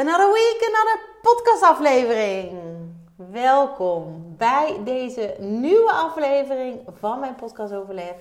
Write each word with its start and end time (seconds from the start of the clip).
Another 0.00 0.32
week, 0.32 0.62
another 0.62 1.00
podcastaflevering. 1.22 2.58
Welkom 3.16 4.36
bij 4.36 4.84
deze 4.84 5.36
nieuwe 5.38 5.92
aflevering 5.92 6.82
van 6.86 7.20
mijn 7.20 7.34
podcast 7.34 7.72
Overlef. 7.72 8.16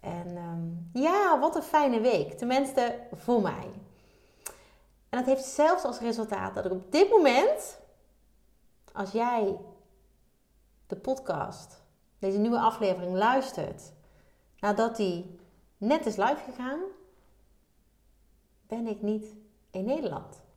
En 0.00 0.36
ehm, 0.36 1.02
ja, 1.02 1.38
wat 1.38 1.56
een 1.56 1.62
fijne 1.62 2.00
week. 2.00 2.32
Tenminste, 2.32 2.98
voor 3.12 3.42
mij. 3.42 3.70
En 5.08 5.18
dat 5.18 5.24
heeft 5.24 5.44
zelfs 5.44 5.84
als 5.84 5.98
resultaat 5.98 6.54
dat 6.54 6.64
ik 6.64 6.72
op 6.72 6.92
dit 6.92 7.10
moment, 7.10 7.78
als 8.92 9.10
jij 9.10 9.58
de 10.86 10.96
podcast, 10.96 11.82
deze 12.18 12.38
nieuwe 12.38 12.60
aflevering 12.60 13.14
luistert, 13.14 13.92
nadat 14.60 14.96
die 14.96 15.38
net 15.76 16.06
is 16.06 16.16
live 16.16 16.42
gegaan, 16.50 16.80
ben 18.66 18.86
ik 18.86 19.02
niet 19.02 19.34
in 19.70 19.84
Nederland 19.84 20.48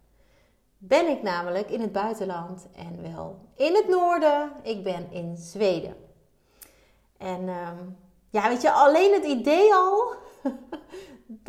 ben 0.85 1.07
ik 1.07 1.21
namelijk 1.21 1.69
in 1.69 1.81
het 1.81 1.91
buitenland 1.91 2.67
en 2.75 3.01
wel 3.01 3.39
in 3.55 3.75
het 3.75 3.87
noorden. 3.87 4.51
Ik 4.61 4.83
ben 4.83 5.11
in 5.11 5.37
Zweden. 5.37 5.95
En 7.17 7.49
ehm, 7.49 7.77
ja, 8.29 8.47
weet 8.47 8.61
je, 8.61 8.71
alleen 8.71 9.13
het 9.13 9.23
idee 9.25 9.73
al 9.73 10.13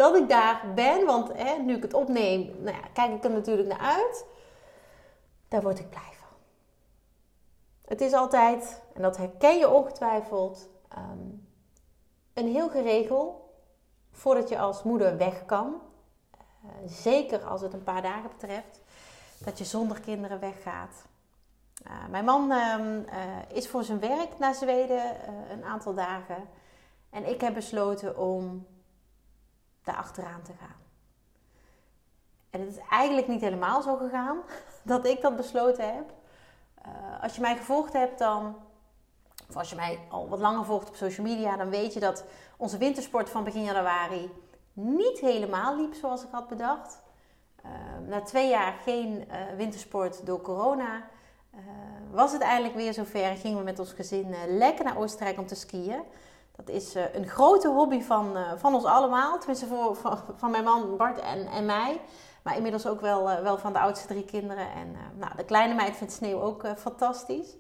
dat 0.01 0.17
ik 0.17 0.29
daar 0.29 0.73
ben, 0.75 1.07
want 1.07 1.33
hè, 1.33 1.63
nu 1.63 1.77
ik 1.77 1.83
het 1.83 1.95
opneem, 1.95 2.63
nou 2.63 2.77
ja, 2.77 2.83
kijk 2.93 3.13
ik 3.13 3.25
er 3.25 3.31
natuurlijk 3.31 3.69
naar 3.69 3.97
uit. 3.97 4.27
Daar 5.49 5.63
word 5.63 5.79
ik 5.79 5.91
blij 5.91 6.13
van. 6.13 6.37
Het 7.85 8.01
is 8.01 8.13
altijd, 8.13 8.83
en 8.95 9.03
dat 9.03 9.17
herken 9.17 9.59
je 9.59 9.71
ongetwijfeld, 9.71 10.69
ehm, 10.89 11.29
een 12.35 12.49
heel 12.49 12.69
geregel 12.69 13.55
voordat 14.11 14.49
je 14.49 14.59
als 14.59 14.83
moeder 14.83 15.17
weg 15.17 15.45
kan. 15.45 15.81
Uh, 16.65 16.71
zeker 16.87 17.45
als 17.45 17.61
het 17.61 17.73
een 17.73 17.83
paar 17.83 18.03
dagen 18.03 18.31
betreft 18.31 18.83
dat 19.39 19.59
je 19.59 19.65
zonder 19.65 20.01
kinderen 20.01 20.41
weggaat. 20.41 21.05
Uh, 21.87 22.07
mijn 22.11 22.25
man 22.25 22.53
uh, 22.53 23.07
is 23.49 23.69
voor 23.69 23.85
zijn 23.85 24.01
werk 24.01 24.39
naar 24.39 24.55
Zweden 24.55 25.05
uh, 25.05 25.51
een 25.51 25.65
aantal 25.65 25.95
dagen. 25.95 26.49
En 27.11 27.29
ik 27.29 27.41
heb 27.41 27.55
besloten 27.55 28.19
om 28.19 28.67
daar 29.83 29.97
achteraan 29.97 30.43
te 30.43 30.53
gaan. 30.61 30.83
En 32.51 32.61
het 32.61 32.69
is 32.71 32.83
eigenlijk 32.91 33.29
niet 33.29 33.41
helemaal 33.41 33.83
zo 33.83 33.97
gegaan 33.97 34.39
dat 34.83 35.07
ik 35.07 35.21
dat 35.21 35.37
besloten 35.37 35.95
heb. 35.95 36.13
als 37.21 37.35
je 37.35 37.41
mij 37.41 37.57
gevolgd 37.57 37.93
hebt, 37.93 38.19
dan, 38.19 38.57
of 39.49 39.57
als 39.57 39.71
je 39.71 39.77
mij 39.77 40.01
al 40.09 40.29
wat 40.29 40.39
langer 40.39 40.65
volgt 40.65 40.89
op 40.89 40.97
social 40.97 41.27
media, 41.27 41.57
dan 41.57 41.71
weet 41.71 41.93
je 41.93 42.01
dat 42.01 42.25
onze 42.57 42.79
wintersport 42.79 43.31
van 43.31 43.45
begin 43.45 43.63
januari 43.63 44.31
niet 44.73 45.19
helemaal 45.19 45.77
liep 45.77 45.95
zoals 45.95 46.23
ik 46.23 46.31
had 46.31 46.49
bedacht. 46.49 47.03
Ehm, 47.65 48.09
na 48.09 48.21
twee 48.21 48.49
jaar 48.49 48.75
geen 48.85 49.25
uh, 49.29 49.37
wintersport 49.57 50.27
door 50.27 50.41
corona 50.41 51.03
uh, 51.55 51.61
was 52.11 52.33
het 52.33 52.41
eindelijk 52.41 52.75
weer 52.75 52.93
zover. 52.93 53.37
Gingen 53.37 53.59
we 53.59 53.65
met 53.65 53.79
ons 53.79 53.93
gezin 53.93 54.29
uh, 54.29 54.39
lekker 54.49 54.85
naar 54.85 54.99
Oostenrijk 54.99 55.39
om 55.39 55.47
te 55.47 55.55
skiën. 55.55 56.03
Dat 56.57 56.69
is 56.69 56.95
een 57.13 57.29
grote 57.29 57.69
hobby 57.69 58.03
van, 58.03 58.37
van 58.57 58.75
ons 58.75 58.85
allemaal. 58.85 59.39
Tenminste 59.39 59.67
voor, 59.67 59.97
van, 60.37 60.51
mijn 60.51 60.65
man 60.65 60.97
Bart 60.97 61.19
en, 61.19 61.47
en 61.47 61.67
mij. 61.67 62.01
Maar 62.43 62.57
inmiddels 62.57 62.87
ook 62.87 63.01
wel, 63.01 63.43
wel 63.43 63.59
van 63.59 63.73
de 63.73 63.79
oudste 63.79 64.07
drie 64.07 64.25
kinderen. 64.25 64.71
En 64.71 64.97
nou, 65.17 65.37
de 65.37 65.45
kleine 65.45 65.75
meid 65.75 65.97
vindt 65.97 66.13
sneeuw 66.13 66.41
ook 66.41 66.67
fantastisch. 66.77 67.57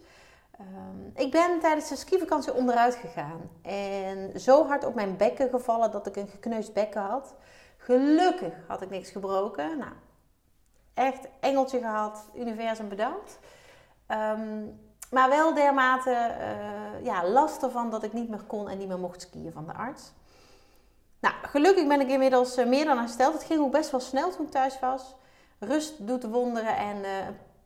Um, 0.60 1.12
ik 1.14 1.30
ben 1.30 1.60
tijdens 1.60 1.88
de 1.88 1.96
skivakantie 1.96 2.54
onderuit 2.54 2.94
gegaan. 2.94 3.50
En 3.62 4.40
zo 4.40 4.66
hard 4.66 4.84
op 4.84 4.94
mijn 4.94 5.16
bekken 5.16 5.48
gevallen 5.48 5.90
dat 5.90 6.06
ik 6.06 6.16
een 6.16 6.28
gekneusd 6.28 6.72
bekken 6.72 7.02
had. 7.02 7.34
Gelukkig 7.84 8.52
had 8.66 8.82
ik 8.82 8.90
niks 8.90 9.10
gebroken. 9.10 9.78
Nou, 9.78 9.92
echt 10.94 11.28
engeltje 11.40 11.78
gehad. 11.78 12.30
Universum 12.34 12.88
bedankt. 12.88 13.38
Ehm, 14.06 14.64
maar 15.10 15.28
wel 15.28 15.54
dermate 15.54 16.10
uh, 16.10 17.04
ja, 17.04 17.28
last 17.28 17.62
ervan 17.62 17.90
dat 17.90 18.02
ik 18.02 18.12
niet 18.12 18.28
meer 18.28 18.42
kon 18.42 18.68
en 18.68 18.78
niet 18.78 18.88
meer 18.88 18.98
mocht 18.98 19.20
skiën 19.20 19.52
van 19.52 19.66
de 19.66 19.72
arts. 19.72 20.12
Nou, 21.20 21.34
gelukkig 21.42 21.86
ben 21.86 22.00
ik 22.00 22.08
inmiddels 22.08 22.58
uh, 22.58 22.66
meer 22.66 22.84
dan 22.84 22.98
hersteld. 22.98 23.32
Het 23.32 23.44
ging 23.44 23.60
ook 23.60 23.72
best 23.72 23.90
wel 23.90 24.00
snel 24.00 24.30
toen 24.30 24.46
ik 24.46 24.50
thuis 24.50 24.80
was. 24.80 25.14
Rust 25.58 26.06
doet 26.06 26.24
wonderen 26.24 26.76
en 26.76 26.96
uh, 26.96 27.10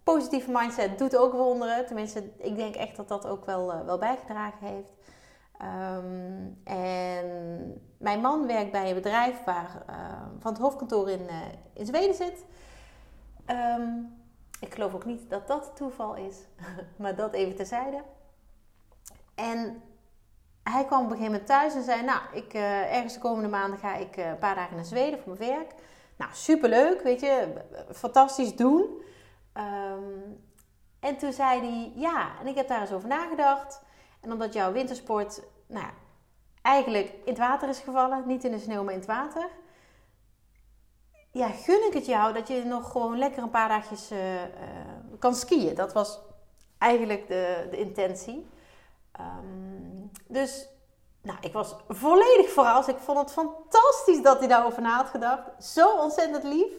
positieve 0.02 0.50
mindset 0.50 0.98
doet 0.98 1.16
ook 1.16 1.32
wonderen. 1.32 1.86
Tenminste, 1.86 2.30
ik 2.36 2.56
denk 2.56 2.74
echt 2.74 2.96
dat 2.96 3.08
dat 3.08 3.26
ook 3.26 3.44
wel, 3.44 3.84
wel 3.84 3.98
bijgedragen 3.98 4.66
heeft. 4.66 4.92
Um, 5.62 6.60
en 6.64 7.26
mijn 7.96 8.20
man 8.20 8.46
werkt 8.46 8.72
bij 8.72 8.88
een 8.88 8.94
bedrijf 8.94 9.44
waar, 9.44 9.82
uh, 9.90 9.96
van 10.38 10.52
het 10.52 10.60
hoofdkantoor 10.60 11.10
in, 11.10 11.20
uh, 11.20 11.36
in 11.72 11.86
Zweden 11.86 12.14
zit. 12.14 12.44
Um, 13.46 14.16
ik 14.60 14.74
geloof 14.74 14.94
ook 14.94 15.04
niet 15.04 15.30
dat 15.30 15.46
dat 15.46 15.72
toeval 15.74 16.14
is, 16.14 16.36
maar 16.98 17.14
dat 17.14 17.32
even 17.32 17.56
terzijde. 17.56 18.02
En 19.34 19.82
hij 20.62 20.84
kwam 20.84 21.04
op 21.04 21.10
een 21.10 21.16
gegeven 21.16 21.32
moment 21.32 21.46
thuis 21.46 21.74
en 21.74 21.82
zei: 21.82 22.04
Nou, 22.04 22.20
ik, 22.32 22.54
uh, 22.54 22.94
ergens 22.94 23.14
de 23.14 23.20
komende 23.20 23.48
maanden 23.48 23.78
ga 23.78 23.94
ik 23.94 24.16
een 24.16 24.38
paar 24.38 24.54
dagen 24.54 24.76
naar 24.76 24.84
Zweden 24.84 25.20
voor 25.20 25.36
mijn 25.38 25.50
werk. 25.50 25.74
Nou, 26.16 26.30
superleuk, 26.34 27.02
weet 27.02 27.20
je, 27.20 27.52
fantastisch 27.92 28.56
doen. 28.56 29.02
En 31.00 31.16
toen 31.18 31.32
zei 31.32 31.60
hij: 31.60 31.92
Ja, 31.94 32.30
en 32.40 32.46
ik 32.46 32.54
heb 32.54 32.68
daar 32.68 32.80
eens 32.80 32.92
over 32.92 33.08
nagedacht. 33.08 33.86
En 34.20 34.32
omdat 34.32 34.52
jouw 34.52 34.72
wintersport 34.72 35.42
nou, 35.66 35.86
eigenlijk 36.62 37.06
in 37.08 37.32
het 37.32 37.38
water 37.38 37.68
is 37.68 37.78
gevallen, 37.78 38.22
niet 38.26 38.44
in 38.44 38.50
de 38.50 38.58
sneeuw, 38.58 38.82
maar 38.82 38.92
in 38.92 38.98
het 38.98 39.08
water. 39.08 39.48
Ja, 41.32 41.48
gun 41.48 41.86
ik 41.86 41.92
het 41.92 42.06
jou 42.06 42.32
dat 42.32 42.48
je 42.48 42.64
nog 42.64 42.90
gewoon 42.90 43.18
lekker 43.18 43.42
een 43.42 43.50
paar 43.50 43.68
dagjes 43.68 44.12
uh, 44.12 44.34
uh, 44.42 44.48
kan 45.18 45.34
skiën. 45.34 45.74
Dat 45.74 45.92
was 45.92 46.18
eigenlijk 46.78 47.28
de, 47.28 47.66
de 47.70 47.76
intentie. 47.76 48.46
Um, 49.20 50.10
dus 50.26 50.68
nou, 51.22 51.38
ik 51.40 51.52
was 51.52 51.74
volledig 51.88 52.50
verrast. 52.50 52.88
Ik 52.88 52.98
vond 52.98 53.18
het 53.18 53.32
fantastisch 53.32 54.22
dat 54.22 54.38
hij 54.38 54.48
daarover 54.48 54.82
na 54.82 54.96
had 54.96 55.08
gedacht. 55.08 55.64
Zo 55.64 55.96
ontzettend 55.96 56.44
lief. 56.44 56.72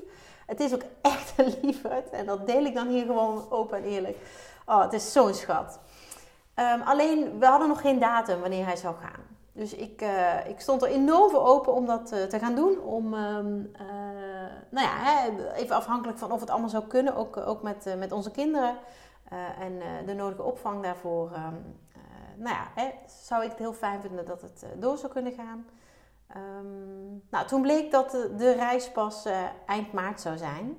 Het 0.46 0.60
is 0.60 0.74
ook 0.74 0.84
echt 1.02 1.34
een 1.38 1.58
liefheid. 1.62 2.10
En 2.10 2.26
dat 2.26 2.48
deel 2.48 2.66
ik 2.66 2.74
dan 2.74 2.88
hier 2.88 3.06
gewoon 3.06 3.52
open 3.52 3.78
en 3.78 3.84
eerlijk. 3.84 4.18
Oh, 4.66 4.82
het 4.82 4.94
is 4.94 5.12
zo'n 5.12 5.34
schat. 5.34 5.80
Um, 6.60 6.82
alleen, 6.82 7.40
we 7.40 7.46
hadden 7.46 7.68
nog 7.68 7.82
geen 7.82 8.00
datum 8.00 8.40
wanneer 8.40 8.66
hij 8.66 8.76
zou 8.76 8.96
gaan. 8.96 9.38
Dus 9.60 9.74
ik, 9.74 10.02
uh, 10.02 10.48
ik 10.48 10.60
stond 10.60 10.82
er 10.82 10.90
enorm 10.90 11.30
voor 11.30 11.46
open 11.46 11.74
om 11.74 11.86
dat 11.86 12.12
uh, 12.14 12.24
te 12.24 12.40
gaan 12.40 12.56
doen. 12.56 12.80
Om, 12.80 13.14
um, 13.14 13.72
uh, 13.82 13.88
nou 14.70 14.88
ja, 14.88 14.94
hè, 14.98 15.52
even 15.54 15.76
afhankelijk 15.76 16.18
van 16.18 16.32
of 16.32 16.40
het 16.40 16.50
allemaal 16.50 16.70
zou 16.70 16.84
kunnen, 16.88 17.16
ook, 17.16 17.38
ook 17.38 17.62
met, 17.62 17.96
met 17.98 18.12
onze 18.12 18.32
kinderen. 18.32 18.76
en 19.60 19.82
de 20.06 20.14
nodige 20.14 20.44
opvang 20.44 20.84
daarvoor. 20.84 21.32
Um, 21.32 21.78
nou 22.36 22.56
ja, 22.56 22.68
hè, 22.76 22.90
zou 23.24 23.44
ik 23.44 23.50
het 23.50 23.60
heel 23.60 23.74
fijn 23.74 24.02
vinden 24.02 24.26
dat 24.26 24.42
het 24.42 24.66
door 24.76 24.98
zou 24.98 25.12
kunnen 25.12 25.34
gaan. 25.34 25.66
nou, 27.30 27.48
toen 27.48 27.62
bleek 27.62 27.92
dat 27.92 28.12
de, 28.12 28.36
de 28.36 28.52
reis 28.52 28.92
pas 28.92 29.28
eind 29.66 29.92
maart 29.94 30.22
zou 30.22 30.38
zijn. 30.38 30.78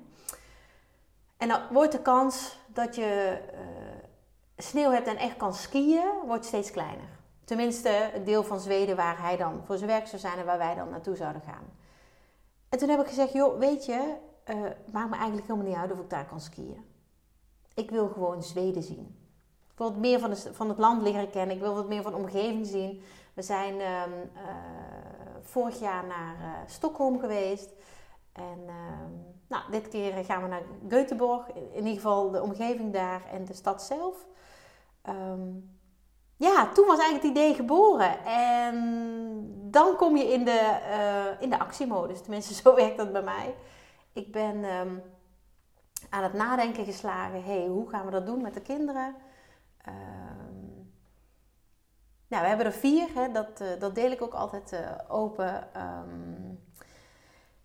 En 1.37 1.47
dan 1.47 1.61
wordt 1.71 1.91
de 1.91 2.01
kans 2.01 2.59
dat 2.67 2.95
je 2.95 3.39
sneeuw 4.61 4.91
hebt 4.91 5.07
en 5.07 5.17
echt 5.17 5.37
kan 5.37 5.53
skiën, 5.53 6.11
wordt 6.25 6.45
steeds 6.45 6.71
kleiner. 6.71 7.19
Tenminste, 7.43 7.89
het 7.89 8.25
deel 8.25 8.43
van 8.43 8.59
Zweden 8.59 8.95
waar 8.95 9.21
hij 9.21 9.37
dan 9.37 9.61
voor 9.63 9.77
zijn 9.77 9.89
werk 9.89 10.07
zou 10.07 10.21
zijn 10.21 10.37
en 10.37 10.45
waar 10.45 10.57
wij 10.57 10.75
dan 10.75 10.89
naartoe 10.89 11.15
zouden 11.15 11.41
gaan. 11.41 11.63
En 12.69 12.77
toen 12.77 12.89
heb 12.89 12.99
ik 12.99 13.07
gezegd, 13.07 13.33
joh, 13.33 13.59
weet 13.59 13.85
je, 13.85 14.15
uh, 14.45 14.61
maakt 14.91 15.09
me 15.09 15.15
eigenlijk 15.15 15.47
helemaal 15.47 15.67
niet 15.67 15.77
uit 15.77 15.91
of 15.91 15.99
ik 15.99 16.09
daar 16.09 16.25
kan 16.25 16.39
skiën. 16.39 16.85
Ik 17.73 17.91
wil 17.91 18.07
gewoon 18.07 18.43
Zweden 18.43 18.83
zien. 18.83 19.15
Ik 19.71 19.77
wil 19.77 19.87
wat 19.87 19.97
meer 19.97 20.19
van, 20.19 20.29
de, 20.29 20.53
van 20.53 20.69
het 20.69 20.77
land 20.77 21.01
leren 21.01 21.29
kennen. 21.29 21.55
Ik 21.55 21.61
wil 21.61 21.75
wat 21.75 21.87
meer 21.87 22.01
van 22.01 22.11
de 22.11 22.17
omgeving 22.17 22.65
zien. 22.65 23.01
We 23.33 23.41
zijn 23.41 23.75
uh, 23.75 23.81
uh, 23.81 24.01
vorig 25.41 25.79
jaar 25.79 26.05
naar 26.05 26.35
uh, 26.35 26.47
Stockholm 26.65 27.19
geweest. 27.19 27.69
En 28.31 28.59
ehm, 28.67 29.11
nou, 29.47 29.71
dit 29.71 29.87
keer 29.87 30.25
gaan 30.25 30.41
we 30.41 30.47
naar 30.47 30.63
Göteborg. 30.87 31.47
In 31.55 31.77
ieder 31.77 31.93
geval 31.93 32.31
de 32.31 32.41
omgeving 32.41 32.93
daar 32.93 33.21
en 33.31 33.45
de 33.45 33.53
stad 33.53 33.83
zelf. 33.83 34.25
Um, 35.09 35.79
ja, 36.41 36.67
toen 36.67 36.87
was 36.87 36.99
eigenlijk 36.99 37.23
het 37.23 37.37
idee 37.37 37.53
geboren. 37.53 38.25
En 38.25 38.75
dan 39.71 39.95
kom 39.95 40.17
je 40.17 40.23
in 40.23 40.45
de, 40.45 40.79
uh, 40.89 41.41
in 41.41 41.49
de 41.49 41.59
actiemodus. 41.59 42.21
Tenminste, 42.21 42.53
zo 42.63 42.75
werkt 42.75 42.97
dat 42.97 43.11
bij 43.11 43.21
mij. 43.21 43.55
Ik 44.13 44.31
ben 44.31 44.63
um, 44.63 45.01
aan 46.09 46.23
het 46.23 46.33
nadenken 46.33 46.85
geslagen. 46.85 47.43
hey, 47.43 47.65
hoe 47.65 47.89
gaan 47.89 48.05
we 48.05 48.11
dat 48.11 48.25
doen 48.25 48.41
met 48.41 48.53
de 48.53 48.61
kinderen? 48.61 49.15
Ehm, 49.77 50.69
nou, 52.27 52.41
we 52.41 52.47
hebben 52.47 52.65
er 52.65 52.71
vier. 52.71 53.07
Hè, 53.13 53.31
dat, 53.31 53.63
dat 53.79 53.95
deel 53.95 54.11
ik 54.11 54.21
ook 54.21 54.33
altijd 54.33 54.75
open. 55.07 55.73
Ehm, 55.73 56.55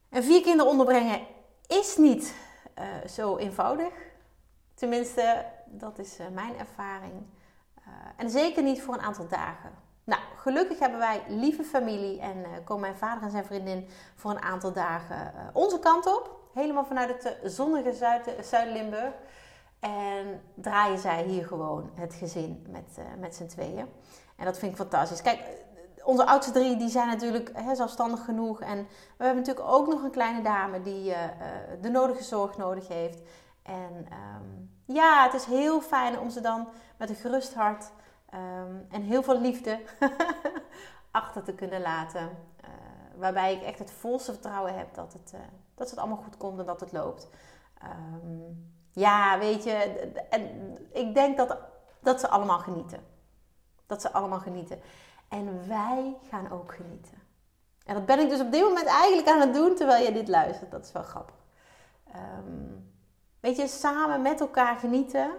en 0.09 0.23
vier 0.23 0.43
kinderen 0.43 0.71
onderbrengen 0.71 1.21
is 1.67 1.97
niet 1.97 2.35
zo 3.07 3.37
eenvoudig. 3.37 3.93
Tenminste, 4.75 5.45
dat 5.67 5.99
is 5.99 6.19
mijn 6.33 6.59
ervaring. 6.59 7.13
en 8.17 8.31
zeker 8.31 8.63
niet 8.63 8.83
voor 8.83 8.95
een 8.95 9.01
aantal 9.01 9.29
dagen. 9.29 9.71
Nou, 10.07 10.21
gelukkig 10.37 10.79
hebben 10.79 10.99
wij 10.99 11.23
lieve 11.29 11.65
familie 11.65 12.21
en 12.21 12.37
uh, 12.39 12.47
komen 12.65 12.81
mijn 12.81 12.97
vader 12.97 13.23
en 13.23 13.31
zijn 13.31 13.45
vriendin 13.45 13.89
voor 14.15 14.31
een 14.31 14.43
aantal 14.43 14.73
dagen 14.73 15.33
onze 15.53 15.79
kant 15.79 16.07
op. 16.07 16.41
Helemaal 16.55 16.85
vanuit 16.85 17.09
het 17.09 17.53
zonnige 17.53 17.93
Zuid-Limburg. 18.43 19.13
en 19.81 20.43
draaien 20.55 20.99
zij 20.99 21.25
hier 21.25 21.47
gewoon 21.47 21.91
het 21.95 22.15
gezin 22.15 22.67
met, 22.69 22.99
met 23.19 23.35
z'n 23.35 23.47
tweeën. 23.47 23.89
En 24.37 24.45
dat 24.45 24.59
vind 24.59 24.71
ik 24.71 24.79
fantastisch. 24.79 25.23
Kijk, 25.23 25.41
onze 26.05 26.27
oudste 26.27 26.53
drie 26.53 26.77
die 26.77 26.89
zijn 26.89 27.07
natuurlijk 27.07 27.51
hè, 27.53 27.75
zelfstandig 27.75 28.25
genoeg. 28.25 28.61
En 28.61 28.87
we 29.17 29.25
hebben 29.25 29.43
natuurlijk 29.43 29.69
ook 29.69 29.87
nog 29.87 30.03
een 30.03 30.11
kleine 30.11 30.43
dame 30.43 30.83
die 30.83 31.15
de 31.81 31.89
nodige 31.89 32.23
zorg 32.23 32.57
nodig 32.57 32.89
heeft. 32.89 33.19
En 33.67 34.07
um, 34.13 34.71
ja, 34.85 35.23
het 35.23 35.35
is 35.35 35.45
heel 35.45 35.81
fijn 35.81 36.19
om 36.19 36.31
ze 36.31 36.41
dan 36.41 36.69
met 36.97 37.09
een 37.09 37.17
gerust 37.17 37.55
hart 37.55 37.91
Ehm, 38.37 38.77
en 38.91 39.03
heel 39.03 39.23
veel 39.23 39.41
liefde 39.41 39.81
achter 41.11 41.43
te 41.43 41.55
kunnen 41.55 41.81
laten. 41.81 42.21
Uh, 42.21 42.71
waarbij 43.17 43.55
ik 43.55 43.63
echt 43.63 43.79
het 43.79 43.91
volste 43.91 44.33
vertrouwen 44.33 44.79
heb 44.79 44.95
dat 44.95 45.13
het, 45.13 45.33
uh, 45.35 45.41
dat 45.75 45.91
het 45.91 45.99
allemaal 45.99 46.23
goed 46.23 46.37
komt 46.37 46.59
en 46.59 46.67
dat 46.67 46.81
het 46.81 46.93
loopt. 46.93 47.29
Um, 47.85 48.73
ja, 48.93 49.39
weet 49.39 49.65
je, 49.65 49.73
en 50.31 50.77
ik 50.93 51.15
denk 51.15 51.37
dat, 51.37 51.59
dat 52.01 52.21
ze 52.21 52.29
allemaal 52.29 52.59
genieten. 52.59 53.01
Dat 53.87 54.01
ze 54.01 54.13
allemaal 54.13 54.41
genieten. 54.41 54.81
En 55.29 55.69
wij 55.69 56.17
gaan 56.29 56.51
ook 56.51 56.75
genieten. 56.75 57.23
En 57.85 57.95
dat 57.95 58.07
ben 58.07 58.19
ik 58.19 58.29
dus 58.29 58.41
op 58.41 58.53
dit 58.53 58.63
moment 58.63 58.87
eigenlijk 58.87 59.29
aan 59.29 59.41
het 59.41 59.55
doen 59.55 59.75
terwijl 59.75 60.05
je 60.05 60.13
dit 60.13 60.29
luistert. 60.29 60.71
Dat 60.71 60.85
is 60.85 60.93
wel 60.93 61.03
grappig. 61.03 61.37
Um, 62.15 62.96
weet 63.47 63.57
je, 63.57 63.69
samen 63.69 64.23
met 64.23 64.41
elkaar 64.41 64.77
genieten 64.77 65.31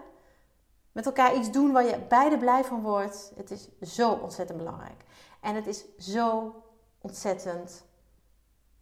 met 0.97 1.05
elkaar 1.05 1.35
iets 1.35 1.51
doen 1.51 1.71
waar 1.71 1.85
je 1.85 1.99
beide 1.99 2.37
blij 2.37 2.63
van 2.63 2.81
wordt. 2.81 3.31
Het 3.35 3.51
is 3.51 3.69
zo 3.81 4.11
ontzettend 4.11 4.57
belangrijk. 4.57 5.03
En 5.41 5.55
het 5.55 5.67
is 5.67 5.97
zo 5.97 6.55
ontzettend. 7.01 7.85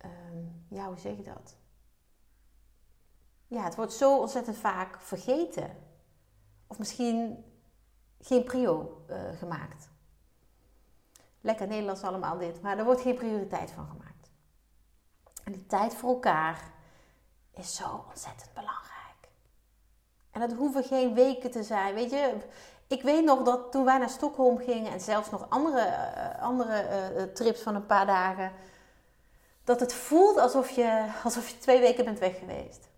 Um, 0.06 0.66
ja, 0.70 0.88
hoe 0.88 0.98
zeg 0.98 1.18
je 1.18 1.24
dat? 1.24 1.56
Ja, 3.48 3.64
het 3.64 3.76
wordt 3.76 3.94
zo 3.94 4.20
ontzettend 4.20 4.58
vaak 4.58 5.02
vergeten. 5.02 5.78
Of 6.68 6.80
misschien 6.80 7.46
geen 8.20 8.44
prio 8.44 9.04
uh, 9.10 9.18
gemaakt. 9.38 9.90
Lekker 11.42 11.68
Nederlands 11.68 12.02
allemaal 12.02 12.38
dit, 12.38 12.62
maar 12.62 12.78
er 12.78 12.86
wordt 12.86 13.02
geen 13.02 13.16
prioriteit 13.16 13.72
van 13.72 13.88
gemaakt. 13.88 14.30
En 15.44 15.52
die 15.52 15.66
tijd 15.66 15.96
voor 15.96 16.10
elkaar 16.10 16.72
is 17.52 17.76
zo 17.76 18.06
ontzettend 18.10 18.54
belangrijk. 18.54 18.95
En 20.36 20.42
dat 20.42 20.54
hoeven 20.54 20.84
geen 20.84 21.14
weken 21.14 21.52
te 21.52 21.64
zijn. 21.64 21.94
Weet 21.94 22.10
je, 22.10 22.34
ik 22.88 23.02
weet 23.02 23.24
nog 23.24 23.44
dat 23.44 23.72
toen 23.72 23.86
wij 23.86 23.98
naar 23.98 24.10
Stockholm 24.10 24.58
gingen 24.58 24.92
en 24.92 25.00
zelfs 25.00 25.30
nog 25.30 25.50
andere, 25.50 25.88
uh, 25.88 26.44
andere 26.44 26.88
uh, 27.18 27.24
trips 27.24 27.62
van 27.62 27.76
een 27.76 27.86
paar 27.86 28.06
dagen, 28.06 28.52
dat 29.64 29.80
het 29.80 29.94
voelt 29.94 30.38
alsof 30.38 30.70
je, 30.70 31.08
alsof 31.24 31.50
je 31.50 31.58
twee 31.58 31.80
weken 31.80 32.06
bent 32.06 32.20
weg 32.20 32.40
geweest. 32.40 32.90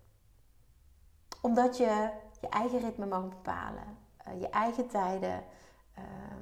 Omdat 1.41 1.77
je 1.77 2.09
je 2.41 2.49
eigen 2.49 2.79
ritme 2.79 3.05
mag 3.05 3.29
bepalen, 3.29 3.97
je 4.39 4.49
eigen 4.49 4.87
tijden. 4.87 5.43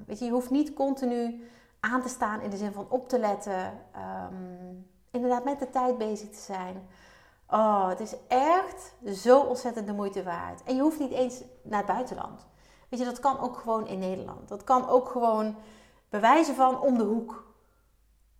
weet 0.06 0.20
je, 0.20 0.26
je 0.26 0.32
hoeft 0.32 0.50
niet 0.50 0.74
continu 0.74 1.50
aan 1.80 2.02
te 2.02 2.10
staan 2.10 2.42
in 2.42 2.50
de 2.50 2.58
zin 2.58 2.74
van 2.74 2.90
op 2.90 3.10
te 3.10 3.20
letten, 3.20 3.80
um, 4.32 4.92
inderdaad 5.12 5.44
met 5.44 5.60
de 5.60 5.70
tijd 5.70 5.98
bezig 5.98 6.30
te 6.30 6.42
zijn. 6.42 6.88
Oh, 7.56 7.88
het 7.90 8.00
is 8.00 8.16
echt 8.28 8.94
zo 9.16 9.40
ontzettend 9.40 9.88
de 9.88 9.94
moeite 9.94 10.24
waard. 10.24 10.64
En 10.64 10.76
je 10.76 10.82
hoeft 10.82 11.00
niet 11.00 11.12
eens 11.12 11.42
naar 11.62 11.78
het 11.78 11.88
buitenland. 11.88 12.48
Weet 12.90 13.00
je, 13.00 13.06
dat 13.06 13.20
kan 13.20 13.40
ook 13.40 13.58
gewoon 13.58 13.88
in 13.88 14.00
Nederland. 14.00 14.48
Dat 14.48 14.64
kan 14.64 14.90
ook 14.90 15.10
gewoon 15.10 15.56
bewijzen 16.10 16.56
van 16.56 16.82
om 16.82 16.98
de 16.98 17.04
hoek. 17.04 17.54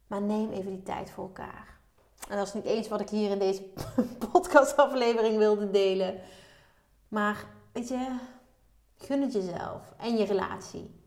Maar 0.08 0.22
neem 0.22 0.52
even 0.52 0.72
die 0.72 0.84
tijd 0.84 1.10
voor 1.10 1.24
elkaar. 1.24 1.80
En 2.30 2.38
dat 2.38 2.48
is 2.48 2.54
niet 2.54 2.66
eens 2.66 2.88
wat 2.88 3.00
ik 3.00 3.10
hier 3.10 3.30
in 3.30 3.40
deze 3.40 3.64
podcastaflevering 4.32 5.38
wilde 5.38 5.72
delen. 5.72 6.22
Maar 7.08 7.46
weet 7.72 7.88
je, 7.88 8.18
gun 8.98 9.22
het 9.22 9.34
jezelf 9.34 9.94
en 9.98 10.18
je 10.18 10.26
relatie. 10.26 11.04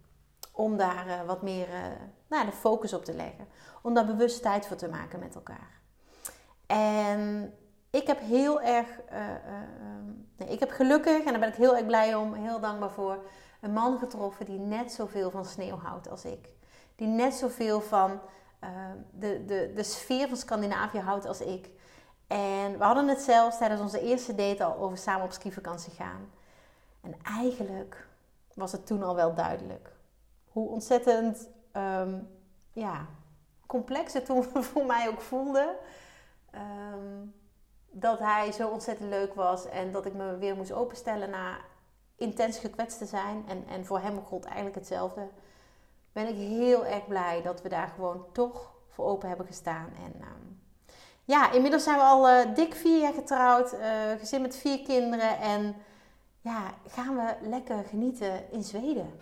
Om 0.53 0.77
daar 0.77 1.07
uh, 1.07 1.23
wat 1.23 1.43
meer 1.43 1.69
uh, 1.69 1.81
nou, 2.29 2.47
de 2.47 2.53
focus 2.53 2.93
op 2.93 3.05
te 3.05 3.15
leggen. 3.15 3.49
Om 3.83 3.95
daar 3.95 4.07
bewust 4.07 4.43
tijd 4.43 4.67
voor 4.67 4.77
te 4.77 4.89
maken 4.89 5.19
met 5.19 5.35
elkaar. 5.35 5.81
En 6.67 7.53
ik 7.91 8.07
heb 8.07 8.21
heel 8.21 8.61
erg, 8.61 8.87
uh, 9.13 9.19
nee, 10.37 10.49
ik 10.49 10.61
heb 10.61 10.71
gelukkig, 10.71 11.19
en 11.19 11.31
daar 11.31 11.41
ben 11.41 11.49
ik 11.49 11.55
heel 11.55 11.77
erg 11.77 11.87
blij 11.87 12.15
om, 12.15 12.35
heel 12.35 12.61
dankbaar 12.61 12.91
voor, 12.91 13.19
een 13.61 13.73
man 13.73 13.99
getroffen 13.99 14.47
die 14.47 14.59
net 14.59 14.93
zoveel 14.93 15.31
van 15.31 15.45
sneeuw 15.45 15.77
houdt 15.77 16.11
als 16.11 16.25
ik. 16.25 16.49
Die 16.97 17.07
net 17.07 17.35
zoveel 17.35 17.81
van 17.81 18.21
de, 19.11 19.45
de, 19.45 19.73
de 19.75 19.83
sfeer 19.83 20.29
van 20.29 20.37
Scandinavië 20.37 20.99
houdt 20.99 21.27
als 21.27 21.41
ik. 21.41 21.71
En 22.27 22.79
we 22.79 22.85
hadden 22.85 23.09
het 23.09 23.21
zelfs 23.21 23.59
tijdens 23.59 23.81
onze 23.81 24.01
eerste 24.01 24.35
date 24.35 24.65
al 24.65 24.77
over 24.77 24.99
samen 24.99 25.25
op 25.25 25.33
skivakantie 25.33 25.93
gaan. 25.93 26.31
En 27.01 27.15
eigenlijk 27.23 28.09
was 28.55 28.73
het 28.73 28.87
toen 28.87 29.03
al 29.03 29.15
wel 29.15 29.35
duidelijk 29.35 29.91
hoe 30.59 30.69
ontzettend 30.69 31.49
um, 31.73 32.29
ja, 32.73 33.07
complex 33.67 34.13
het 34.13 34.25
toen 34.25 34.45
voor 34.71 34.87
mij 34.87 35.09
ook 35.09 35.21
voelde. 35.21 35.77
Um, 36.55 37.35
dat 37.91 38.19
hij 38.19 38.53
zo 38.53 38.69
ontzettend 38.69 39.09
leuk 39.09 39.35
was 39.35 39.69
en 39.69 39.93
dat 39.93 40.07
ik 40.07 40.15
me 40.15 40.37
weer 40.37 40.57
moest 40.57 40.73
openstellen 40.73 41.31
na 41.31 41.57
intens 42.17 42.59
gekwetst 42.59 42.99
te 42.99 43.07
zijn. 43.07 43.45
En, 43.49 43.65
en 43.69 43.87
voor 43.87 44.01
hem 44.01 44.25
gold 44.25 44.45
eigenlijk 44.45 44.75
hetzelfde. 44.75 45.29
Ben 46.13 46.29
ik 46.29 46.37
heel 46.37 46.87
erg 46.87 47.07
blij 47.07 47.43
dat 47.43 47.63
we 47.63 47.69
daar 47.69 47.89
gewoon 47.89 48.25
toch 48.33 48.73
voor 48.89 49.05
open 49.07 49.29
hebben 49.29 49.47
gestaan. 49.47 49.89
En 50.05 50.21
ehm, 50.21 50.47
ja, 51.25 51.53
inmiddels 51.53 51.83
zijn 51.83 51.97
we 51.97 52.03
al 52.03 52.29
uh, 52.29 52.55
dik 52.55 52.75
vier 52.75 53.01
jaar 53.01 53.13
getrouwd, 53.13 53.73
uh, 53.73 53.81
gezin 54.19 54.43
met 54.43 54.57
vier 54.57 54.83
kinderen. 54.83 55.39
En 55.39 55.77
ja, 56.41 56.75
gaan 56.87 57.17
we 57.17 57.49
lekker 57.49 57.85
genieten 57.85 58.53
in 58.53 58.63
Zweden. 58.63 59.21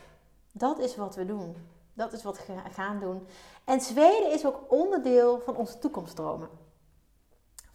Dat 0.52 0.78
is 0.78 0.96
wat 0.96 1.14
we 1.14 1.26
doen. 1.26 1.56
Dat 1.94 2.12
is 2.12 2.22
wat 2.22 2.46
we 2.46 2.54
gaan 2.72 3.00
doen. 3.00 3.26
En 3.64 3.80
Zweden 3.80 4.32
is 4.32 4.46
ook 4.46 4.60
onderdeel 4.68 5.40
van 5.40 5.56
onze 5.56 5.78
toekomstdromen 5.78 6.48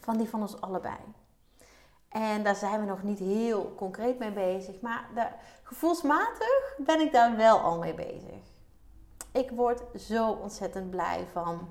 van 0.01 0.17
die 0.17 0.29
van 0.29 0.41
ons 0.41 0.62
allebei. 0.62 1.00
En 2.10 2.43
daar 2.43 2.55
zijn 2.55 2.79
we 2.79 2.86
nog 2.86 3.03
niet 3.03 3.20
heel 3.20 3.74
concreet 3.75 4.20
mee 4.20 4.31
bezig, 4.31 4.81
maar 4.81 5.08
de, 5.15 5.27
gevoelsmatig 5.63 6.75
ben 6.77 7.00
ik 7.00 7.12
daar 7.12 7.36
wel 7.36 7.60
al 7.60 7.77
mee 7.77 7.93
bezig. 7.93 8.50
Ik 9.31 9.51
word 9.51 9.81
zo 10.01 10.31
ontzettend 10.31 10.89
blij 10.89 11.27
van 11.31 11.67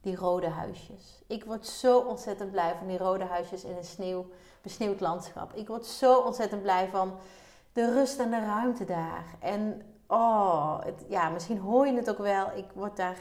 die 0.00 0.16
rode 0.16 0.48
huisjes. 0.48 1.22
Ik 1.26 1.44
word 1.44 1.66
zo 1.66 1.98
ontzettend 1.98 2.50
blij 2.50 2.74
van 2.78 2.86
die 2.86 2.98
rode 2.98 3.24
huisjes 3.24 3.64
in 3.64 3.76
een 3.76 3.84
sneeuw, 3.84 4.26
besneeuwd 4.62 5.00
landschap. 5.00 5.52
Ik 5.54 5.68
word 5.68 5.86
zo 5.86 6.18
ontzettend 6.18 6.62
blij 6.62 6.88
van 6.88 7.14
de 7.72 7.92
rust 7.92 8.18
en 8.18 8.30
de 8.30 8.40
ruimte 8.40 8.84
daar. 8.84 9.24
En 9.40 9.82
oh, 10.06 10.84
het, 10.84 11.04
ja, 11.08 11.28
misschien 11.28 11.58
hoor 11.58 11.86
je 11.86 11.96
het 11.96 12.10
ook 12.10 12.18
wel. 12.18 12.50
Ik 12.54 12.70
word 12.74 12.96
daar 12.96 13.16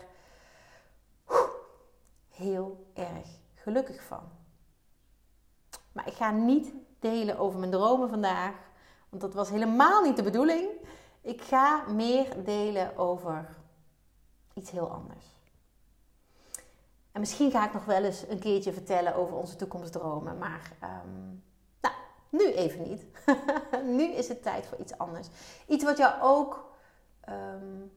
heel 2.29 2.85
erg 2.93 3.27
gelukkig 3.65 4.03
van. 4.03 4.23
Maar 5.91 6.07
ik 6.07 6.13
ga 6.13 6.31
niet 6.31 6.73
delen 6.99 7.37
over 7.37 7.59
mijn 7.59 7.71
dromen 7.71 8.09
vandaag, 8.09 8.53
want 9.09 9.21
dat 9.21 9.33
was 9.33 9.49
helemaal 9.49 10.03
niet 10.03 10.15
de 10.15 10.23
bedoeling. 10.23 10.69
Ik 11.21 11.41
ga 11.41 11.87
meer 11.87 12.43
delen 12.43 12.97
over 12.97 13.57
iets 14.53 14.71
heel 14.71 14.91
anders. 14.91 15.25
En 17.11 17.19
misschien 17.19 17.51
ga 17.51 17.65
ik 17.65 17.73
nog 17.73 17.85
wel 17.85 18.03
eens 18.03 18.27
een 18.27 18.39
keertje 18.39 18.73
vertellen 18.73 19.15
over 19.15 19.35
onze 19.35 19.55
toekomstdromen, 19.55 20.37
maar 20.37 20.71
um, 20.83 21.43
nou, 21.81 21.95
nu 22.29 22.53
even 22.53 22.81
niet. 22.81 23.05
nu 23.97 24.03
is 24.03 24.27
het 24.27 24.43
tijd 24.43 24.65
voor 24.65 24.77
iets 24.77 24.97
anders. 24.97 25.27
Iets 25.67 25.83
wat 25.83 25.97
jou 25.97 26.21
ook 26.21 26.75
um, 27.29 27.91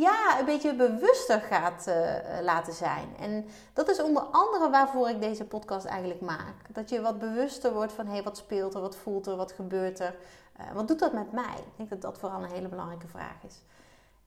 ja, 0.00 0.38
een 0.38 0.44
beetje 0.44 0.74
bewuster 0.74 1.40
gaat 1.40 1.86
uh, 1.88 2.40
laten 2.42 2.72
zijn. 2.72 3.16
En 3.20 3.46
dat 3.72 3.88
is 3.88 4.02
onder 4.02 4.22
andere 4.22 4.70
waarvoor 4.70 5.08
ik 5.08 5.20
deze 5.20 5.44
podcast 5.44 5.86
eigenlijk 5.86 6.20
maak. 6.20 6.74
Dat 6.74 6.88
je 6.88 7.00
wat 7.00 7.18
bewuster 7.18 7.72
wordt 7.72 7.92
van 7.92 8.06
hé, 8.06 8.12
hey, 8.12 8.22
wat 8.22 8.36
speelt 8.36 8.74
er, 8.74 8.80
wat 8.80 8.96
voelt 8.96 9.26
er, 9.26 9.36
wat 9.36 9.52
gebeurt 9.52 9.98
er. 9.98 10.14
Uh, 10.60 10.72
wat 10.72 10.88
doet 10.88 10.98
dat 10.98 11.12
met 11.12 11.32
mij? 11.32 11.56
Ik 11.56 11.76
denk 11.76 11.90
dat 11.90 12.02
dat 12.02 12.18
vooral 12.18 12.42
een 12.42 12.50
hele 12.50 12.68
belangrijke 12.68 13.08
vraag 13.08 13.42
is. 13.46 13.62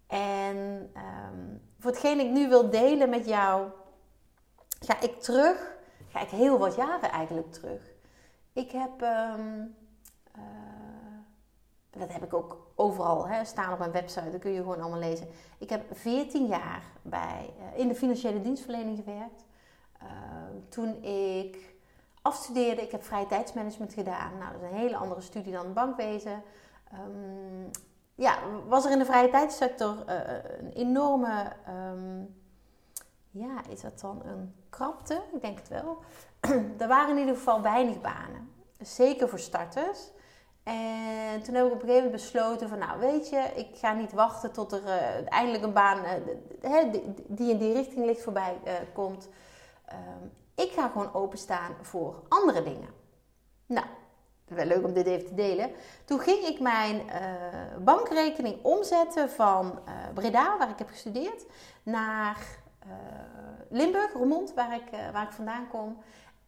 En 0.07 0.57
um, 0.95 1.61
voor 1.79 1.91
hetgeen 1.91 2.19
ik 2.19 2.29
nu 2.29 2.49
wil 2.49 2.69
delen 2.69 3.09
met 3.09 3.25
jou, 3.25 3.67
ga 4.79 5.01
ik 5.01 5.21
terug, 5.21 5.75
ga 6.09 6.21
ik 6.21 6.29
heel 6.29 6.57
wat 6.57 6.75
jaren 6.75 7.11
eigenlijk 7.11 7.51
terug. 7.51 7.81
Ik 8.53 8.71
heb, 8.71 9.01
ehm, 9.01 9.61
eh, 10.31 10.41
dat 11.89 12.13
heb 12.13 12.23
ik 12.23 12.33
ook 12.33 12.71
overal 12.75 13.27
hè, 13.27 13.45
staan 13.45 13.73
op 13.73 13.79
mijn 13.79 13.91
website, 13.91 14.31
dat 14.31 14.39
kun 14.39 14.51
je 14.51 14.59
gewoon 14.59 14.81
allemaal 14.81 14.99
lezen. 14.99 15.27
Ik 15.57 15.69
heb 15.69 15.83
14 15.91 16.45
jaar 16.45 16.83
bij, 17.01 17.53
in 17.75 17.87
de 17.87 17.95
financiële 17.95 18.41
dienstverlening 18.41 18.97
gewerkt. 18.97 19.45
Ehm, 19.99 20.69
toen 20.69 21.03
ik 21.03 21.57
afstudeerde, 22.21 22.81
ik 22.81 22.91
heb 22.91 23.03
vrije 23.03 23.27
tijdsmanagement 23.27 23.93
gedaan. 23.93 24.37
Nou, 24.37 24.51
dat 24.51 24.61
is 24.61 24.69
een 24.69 24.77
hele 24.77 24.97
andere 24.97 25.21
studie 25.21 25.53
dan 25.53 25.73
bankwezen. 25.73 26.43
Um, 26.93 27.69
ja, 28.15 28.39
was 28.67 28.85
er 28.85 28.91
in 28.91 28.99
de 28.99 29.05
vrije 29.05 29.29
tijdssector 29.29 29.95
uh, 30.09 30.15
een 30.59 30.71
enorme, 30.71 31.51
um, 31.69 32.35
ja, 33.29 33.61
is 33.69 33.81
dat 33.81 33.99
dan 33.99 34.21
een 34.25 34.55
krapte? 34.69 35.21
Ik 35.33 35.41
denk 35.41 35.57
het 35.57 35.67
wel. 35.67 35.97
er 36.83 36.87
waren 36.87 37.09
in 37.09 37.19
ieder 37.19 37.35
geval 37.35 37.61
weinig 37.61 38.01
banen. 38.01 38.51
Zeker 38.79 39.29
voor 39.29 39.39
starters. 39.39 40.09
En 40.63 41.43
toen 41.43 41.55
heb 41.55 41.65
ik 41.65 41.71
op 41.71 41.81
een 41.81 41.87
gegeven 41.87 42.03
moment 42.03 42.11
besloten 42.11 42.69
van, 42.69 42.77
nou 42.77 42.99
weet 42.99 43.29
je, 43.29 43.51
ik 43.55 43.67
ga 43.73 43.93
niet 43.93 44.13
wachten 44.13 44.51
tot 44.51 44.71
er 44.71 44.83
uh, 44.83 45.31
eindelijk 45.31 45.63
een 45.63 45.73
baan 45.73 45.97
uh, 46.63 46.83
die 47.27 47.51
in 47.51 47.57
die 47.57 47.73
richting 47.73 48.05
ligt 48.05 48.21
voorbij 48.21 48.59
komt. 48.93 49.29
Um, 49.91 50.31
ik 50.55 50.71
ga 50.71 50.87
gewoon 50.87 51.13
openstaan 51.13 51.75
voor 51.81 52.23
andere 52.27 52.63
dingen. 52.63 52.89
Nou, 53.65 53.85
wel 54.47 54.65
leuk 54.65 54.83
om 54.83 54.93
dit 54.93 55.05
even 55.05 55.27
te 55.27 55.33
delen. 55.33 55.71
Toen 56.05 56.19
ging 56.19 56.45
ik 56.45 56.59
mijn 56.59 57.01
bankrekening 57.83 58.63
omzetten 58.63 59.29
van 59.29 59.79
Breda, 60.13 60.57
waar 60.57 60.69
ik 60.69 60.77
heb 60.77 60.89
gestudeerd, 60.89 61.45
naar 61.83 62.37
Limburg, 63.69 64.13
Roermond, 64.13 64.53
waar 64.53 64.75
ik, 64.75 65.11
waar 65.13 65.23
ik 65.23 65.31
vandaan 65.31 65.67
kom. 65.67 65.97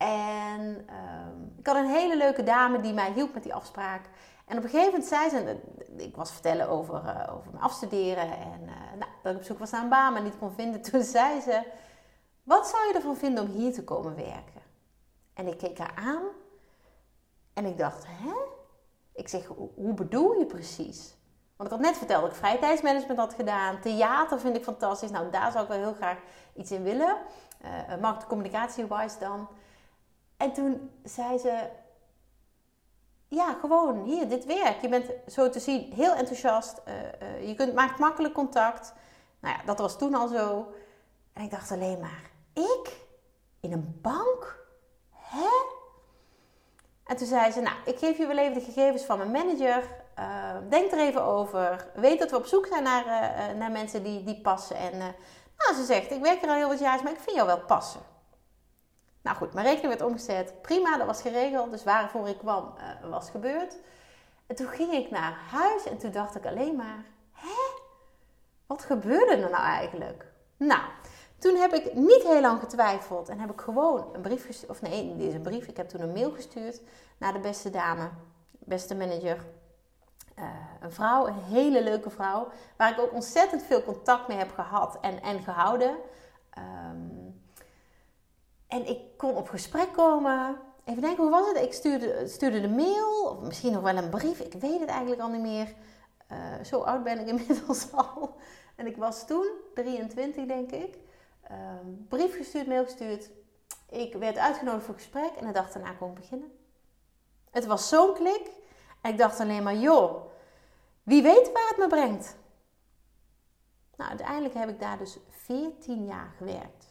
En 0.02 0.86
ehm, 0.88 1.60
ik 1.60 1.68
had 1.68 1.76
een 1.76 1.90
hele 1.90 2.18
leuke 2.18 2.44
dame 2.44 2.80
die 2.82 2.94
mij 2.94 3.12
hielp 3.12 3.34
met 3.34 3.44
die 3.44 3.54
afspraak. 3.54 4.10
En 4.46 4.58
op 4.58 4.64
een 4.64 4.70
gegeven 4.70 4.92
moment 4.92 5.10
zei 5.10 5.30
ze, 5.30 5.60
ik 5.98 6.16
was 6.16 6.32
vertellen 6.32 6.70
over, 6.70 6.96
over 7.32 7.52
mijn 7.52 7.64
afstuderen 7.64 8.32
en 8.38 8.66
nou, 8.98 9.12
dat 9.24 9.32
ik 9.32 9.38
op 9.38 9.44
zoek 9.44 9.60
was 9.60 9.72
naar 9.72 9.84
een 9.84 9.90
baan, 9.90 10.14
maar 10.14 10.22
niet 10.22 10.38
kon 10.38 10.52
vinden. 10.52 10.82
Toen 10.92 11.04
zei 11.04 11.42
ze, 11.42 11.64
wat 12.44 12.68
zou 12.68 12.88
je 12.88 12.94
ervan 12.94 13.16
vinden 13.16 13.44
om 13.44 13.50
hier 13.50 13.74
te 13.74 13.84
komen 13.84 14.16
werken? 14.16 14.62
En 15.34 15.48
ik 15.48 15.58
keek 15.58 15.78
haar 15.78 15.96
aan 15.96 16.24
en 17.54 17.66
ik 17.66 17.78
dacht, 17.78 18.06
hè? 18.08 18.34
Ik 19.14 19.28
zeg, 19.28 19.46
hoe 19.76 19.94
bedoel 19.94 20.34
je 20.34 20.46
precies? 20.46 21.16
Want 21.56 21.72
ik 21.72 21.80
had 21.80 21.86
net 21.86 21.98
verteld 21.98 22.22
dat 22.22 22.32
ik 22.32 22.38
vrije 22.38 22.60
tijdsmanagement 22.60 23.20
had 23.20 23.34
gedaan. 23.34 23.80
Theater 23.82 24.40
vind 24.40 24.56
ik 24.56 24.64
fantastisch. 24.64 25.12
Nou, 25.12 25.30
daar 25.30 25.52
zou 25.52 25.64
ik 25.64 25.70
wel 25.70 25.80
heel 25.80 25.94
graag 25.94 26.18
iets 26.56 26.72
in 26.72 26.84
willen. 26.84 27.18
Uh, 27.66 28.02
marktcommunicatie-wise 28.02 29.20
dan. 29.20 29.48
En 30.42 30.54
toen 30.54 30.92
zei 31.04 31.38
ze... 31.38 31.70
Ja, 33.28 33.54
gewoon 33.54 34.04
hier, 34.04 34.30
dit 34.30 34.46
werk. 34.46 34.82
Je 34.82 34.90
bent 34.90 35.06
zo 35.28 35.50
te 35.50 35.60
zien 35.60 35.94
heel 35.94 36.14
enthousiast. 36.14 36.82
Uh, 36.88 36.94
uh, 37.30 37.48
je 37.48 37.56
kunt, 37.56 37.74
maakt 37.74 38.00
makkelijk 38.00 38.34
contact. 38.34 38.94
Nou 39.40 39.56
ja, 39.58 39.64
dat 39.66 39.80
was 39.80 39.98
toen 39.98 40.16
al 40.16 40.28
zo. 40.28 40.74
En 41.34 41.44
ik 41.44 41.52
dacht 41.52 41.72
alleen 41.72 42.00
maar... 42.00 42.30
Ik? 42.54 43.06
In 43.60 43.72
een 43.72 44.00
bank? 44.02 44.66
Hè? 45.10 45.50
En 47.04 47.18
toen 47.18 47.28
zei 47.28 47.52
ze, 47.52 47.62
nou, 47.62 47.76
ik 47.86 47.98
geef 47.98 48.18
je 48.18 48.28
wel 48.28 48.38
even 48.38 48.54
de 48.54 48.62
gegevens 48.62 49.04
van 49.04 49.18
mijn 49.18 49.32
manager. 49.32 49.84
Uh, 50.20 50.56
denk 50.70 50.92
er 50.92 51.00
even 51.00 51.24
over. 51.24 51.92
Weet 51.96 52.20
dat 52.20 52.32
we 52.32 52.38
op 52.38 52.46
zoek 52.46 52.66
zijn 52.66 52.84
naar, 52.84 53.06
uh, 53.06 53.58
naar 53.58 53.72
mensen 53.72 54.04
die, 54.04 54.24
die 54.24 54.42
passen. 54.42 54.76
En 54.76 54.98
nou, 55.58 55.76
ze 55.76 55.84
zegt, 55.86 56.12
ik 56.12 56.22
werk 56.22 56.42
er 56.42 56.50
al 56.50 56.56
heel 56.56 56.68
wat 56.68 56.80
jaar, 56.80 57.04
maar 57.04 57.12
ik 57.12 57.20
vind 57.20 57.36
jou 57.36 57.48
wel 57.48 57.60
passen. 57.60 58.11
Nou 59.22 59.38
goed, 59.38 59.54
mijn 59.54 59.66
rekening 59.66 59.98
werd 59.98 60.10
omgezet. 60.10 60.62
Prima, 60.62 60.98
dat 60.98 61.08
was 61.08 61.22
geregeld. 61.22 61.72
Dus 61.72 61.84
waarvoor 61.84 62.28
ik 62.28 62.38
kwam, 62.38 62.74
was 63.10 63.30
gebeurd. 63.30 63.78
En 64.48 64.56
toen 64.56 64.68
ging 64.68 64.94
ik 64.94 65.12
naar 65.12 65.40
huis 65.52 65.86
en 65.86 65.98
toen 65.98 66.12
dacht 66.12 66.36
ik 66.36 66.46
alleen 66.46 66.76
maar... 66.76 67.06
Hè? 67.32 67.80
Wat 68.66 68.84
gebeurde 68.84 69.32
er 69.32 69.50
nou 69.50 69.64
eigenlijk? 69.64 70.26
Nou, 70.58 70.82
toen 71.38 71.56
heb 71.56 71.74
ik 71.74 71.94
niet 71.94 72.24
heel 72.24 72.42
lang 72.42 72.60
getwijfeld 72.60 73.30
en 73.30 73.40
heb 73.40 73.52
ik 73.52 73.62
gewoon 73.62 74.10
een 74.14 74.22
brief 74.22 74.46
gestuurd. 74.46 74.72
Of 74.72 74.82
nee, 74.82 75.16
is 75.18 75.34
een 75.34 75.42
brief. 75.42 75.68
Ik 75.68 75.78
heb 75.78 75.90
toen 75.90 76.02
een 76.02 76.12
mail 76.12 76.32
gestuurd 76.32 76.82
naar 77.18 77.34
de 77.34 77.40
beste 77.40 77.70
dame, 77.70 78.10
beste 78.52 78.96
manager. 78.96 79.46
Uh, 80.40 80.46
een 80.82 80.92
vrouw, 80.92 81.28
een 81.28 81.44
hele 81.44 81.84
leuke 81.84 82.10
vrouw, 82.10 82.48
waar 82.78 82.92
ik 82.92 83.00
ook 83.00 83.14
ontzettend 83.14 83.64
veel 83.64 83.84
contact 83.84 84.28
mee 84.28 84.38
heb 84.38 84.52
gehad 84.54 84.98
en, 85.02 85.22
en 85.22 85.40
gehouden. 85.40 85.96
Um, 86.58 87.21
en 88.72 88.88
ik 88.88 89.00
kon 89.18 89.36
op 89.36 89.50
gesprek 89.50 89.94
komen. 89.94 90.58
Even 90.84 91.02
denken, 91.02 91.24
hoe 91.24 91.32
was 91.32 91.48
het? 91.48 91.58
Ik 91.58 91.74
stuurde, 91.74 92.28
stuurde 92.28 92.62
de 92.62 92.70
mail, 92.70 93.26
of 93.26 93.40
misschien 93.40 93.72
nog 93.72 93.82
wel 93.82 93.98
een 93.98 94.10
brief. 94.10 94.40
Ik 94.40 94.54
weet 94.54 94.80
het 94.80 94.90
eigenlijk 94.90 95.22
al 95.22 95.30
niet 95.30 95.42
meer. 95.42 95.74
Uh, 96.32 96.38
zo 96.64 96.82
oud 96.82 97.04
ben 97.04 97.20
ik 97.20 97.28
inmiddels 97.38 97.92
al. 97.92 98.36
En 98.76 98.88
ik 98.88 98.98
was 98.98 99.28
toen 99.28 99.48
23, 99.74 100.46
denk 100.46 100.72
ik 100.72 100.98
um, 101.52 102.06
brief 102.10 102.38
gestuurd, 102.38 102.68
mail 102.68 102.84
gestuurd. 102.84 103.30
Ik 103.90 104.14
werd 104.14 104.38
uitgenodigd 104.38 104.86
voor 104.86 104.96
gesprek 104.96 105.32
en 105.40 105.46
de 105.46 105.54
dag 105.54 105.72
daarna 105.72 105.92
kon 105.92 106.10
ik 106.10 106.16
beginnen. 106.16 106.52
Het 107.52 107.66
was 107.66 107.90
zo'n 107.90 108.14
klik. 108.14 108.50
En 109.02 109.12
ik 109.12 109.18
dacht 109.18 109.40
alleen 109.40 109.64
maar, 109.64 109.76
joh, 109.76 110.26
wie 111.04 111.22
weet 111.22 111.52
waar 111.52 111.68
het 111.68 111.78
me 111.78 111.88
brengt. 111.88 112.36
Nou, 113.96 114.10
uiteindelijk 114.10 114.54
heb 114.54 114.70
ik 114.70 114.80
daar 114.80 114.98
dus 114.98 115.18
14 115.30 116.06
jaar 116.06 116.34
gewerkt. 116.38 116.91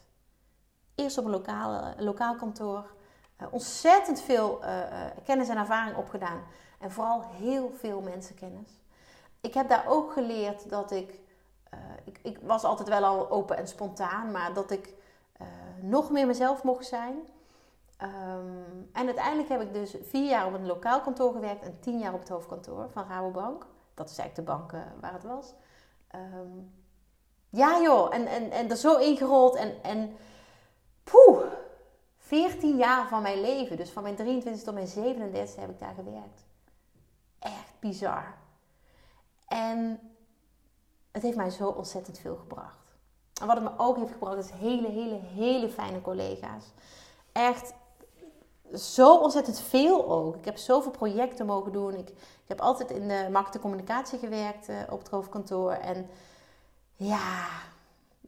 Eerst 1.01 1.17
op 1.17 1.25
een 1.25 1.41
lokaal, 1.97 2.35
kantoor. 2.35 2.85
Uh, 3.41 3.47
ontzettend 3.51 4.21
veel 4.21 4.59
uh, 4.63 4.79
kennis 5.23 5.49
en 5.49 5.57
ervaring 5.57 5.97
opgedaan. 5.97 6.41
En 6.79 6.91
vooral 6.91 7.23
heel 7.31 7.71
veel 7.79 8.01
mensenkennis. 8.01 8.69
Ik 9.39 9.53
heb 9.53 9.69
daar 9.69 9.85
ook 9.87 10.11
geleerd 10.11 10.69
dat 10.69 10.91
ik 10.91 11.19
ik, 12.03 12.19
ik, 12.23 12.39
was 12.41 12.63
altijd 12.63 12.89
wel 12.89 13.03
al 13.03 13.29
open 13.29 13.57
en 13.57 13.67
spontaan, 13.67 14.31
maar 14.31 14.53
dat 14.53 14.71
ik 14.71 14.93
nog 15.81 16.11
meer 16.11 16.27
mezelf 16.27 16.63
mocht 16.63 16.85
zijn. 16.85 17.15
Um, 18.01 18.89
en 18.93 19.05
uiteindelijk 19.05 19.49
heb 19.49 19.61
ik 19.61 19.73
dus 19.73 19.95
vier 20.01 20.29
jaar 20.29 20.45
op 20.45 20.53
een 20.53 20.65
lokaal 20.65 21.01
kantoor 21.01 21.31
gewerkt 21.31 21.63
en 21.63 21.79
tien 21.79 21.99
jaar 21.99 22.13
op 22.13 22.19
het 22.19 22.29
hoofdkantoor 22.29 22.89
van 22.89 23.07
Rabobank. 23.07 23.65
Dat 23.93 24.09
is 24.09 24.17
eigenlijk 24.17 24.47
de 24.47 24.55
bank 24.55 24.85
waar 25.01 25.13
het 25.13 25.23
was. 25.23 25.53
Um, 26.15 26.71
ja 27.49 27.81
joh, 27.81 28.15
en, 28.15 28.27
en, 28.27 28.51
en 28.51 28.69
er 28.69 28.77
zo 28.77 28.97
ingerold 28.97 29.55
en, 29.55 29.83
en 29.83 30.15
poeh, 31.03 31.43
14 32.17 32.77
jaar 32.77 33.07
van 33.07 33.21
mijn 33.21 33.41
leven. 33.41 33.77
Dus 33.77 33.89
van 33.89 34.03
mijn 34.03 34.15
23 34.15 34.63
tot 34.63 34.73
mijn 34.73 34.87
37 34.87 35.61
heb 35.61 35.69
ik 35.69 35.79
daar 35.79 35.93
gewerkt. 35.93 36.45
Echt 37.39 37.79
bizar. 37.79 38.33
En 39.47 39.99
het 41.11 41.21
heeft 41.21 41.37
mij 41.37 41.49
zo 41.49 41.67
ontzettend 41.67 42.19
veel 42.19 42.35
gebracht. 42.35 42.95
En 43.41 43.47
wat 43.47 43.55
het 43.55 43.65
me 43.65 43.71
ook 43.77 43.97
heeft 43.97 44.11
gebracht, 44.11 44.37
is 44.37 44.51
hele, 44.51 44.87
hele, 44.87 45.19
hele 45.35 45.69
fijne 45.69 46.01
collega's. 46.01 46.65
Echt 47.31 47.73
zo 48.73 49.17
ontzettend 49.17 49.59
veel 49.59 50.09
ook. 50.09 50.35
Ik 50.35 50.45
heb 50.45 50.57
zoveel 50.57 50.91
projecten 50.91 51.45
mogen 51.45 51.71
doen. 51.71 51.93
Ik, 51.93 52.09
ik 52.09 52.47
heb 52.47 52.61
altijd 52.61 52.91
in 52.91 53.07
de 53.07 53.27
marketingcommunicatie 53.31 54.19
gewerkt 54.19 54.69
uh, 54.69 54.77
op 54.89 54.99
het 54.99 55.09
hoofdkantoor. 55.09 55.71
En 55.71 56.09
ja, 56.95 57.47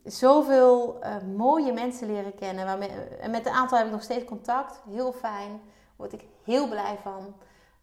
zoveel 0.04 1.00
uh, 1.04 1.16
mooie 1.36 1.74
mensen 1.74 2.08
leren 2.08 2.36
kennen. 2.36 2.66
Waarmee, 2.66 2.90
en 3.20 3.32
met 3.32 3.46
een 3.46 3.54
aantal 3.54 3.78
heb 3.78 3.88
ik 3.88 3.94
nog 3.94 4.04
steeds 4.04 4.26
contact. 4.26 4.82
Heel 4.90 5.14
fijn. 5.14 5.50
Daar 5.50 5.96
word 5.96 6.14
ik 6.14 6.26
heel 6.44 6.68
blij 6.68 6.98
van. 7.02 7.36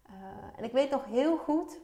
Uh, 0.09 0.13
en 0.57 0.63
ik 0.63 0.71
weet 0.71 0.89
nog 0.89 1.05
heel 1.05 1.37
goed 1.37 1.79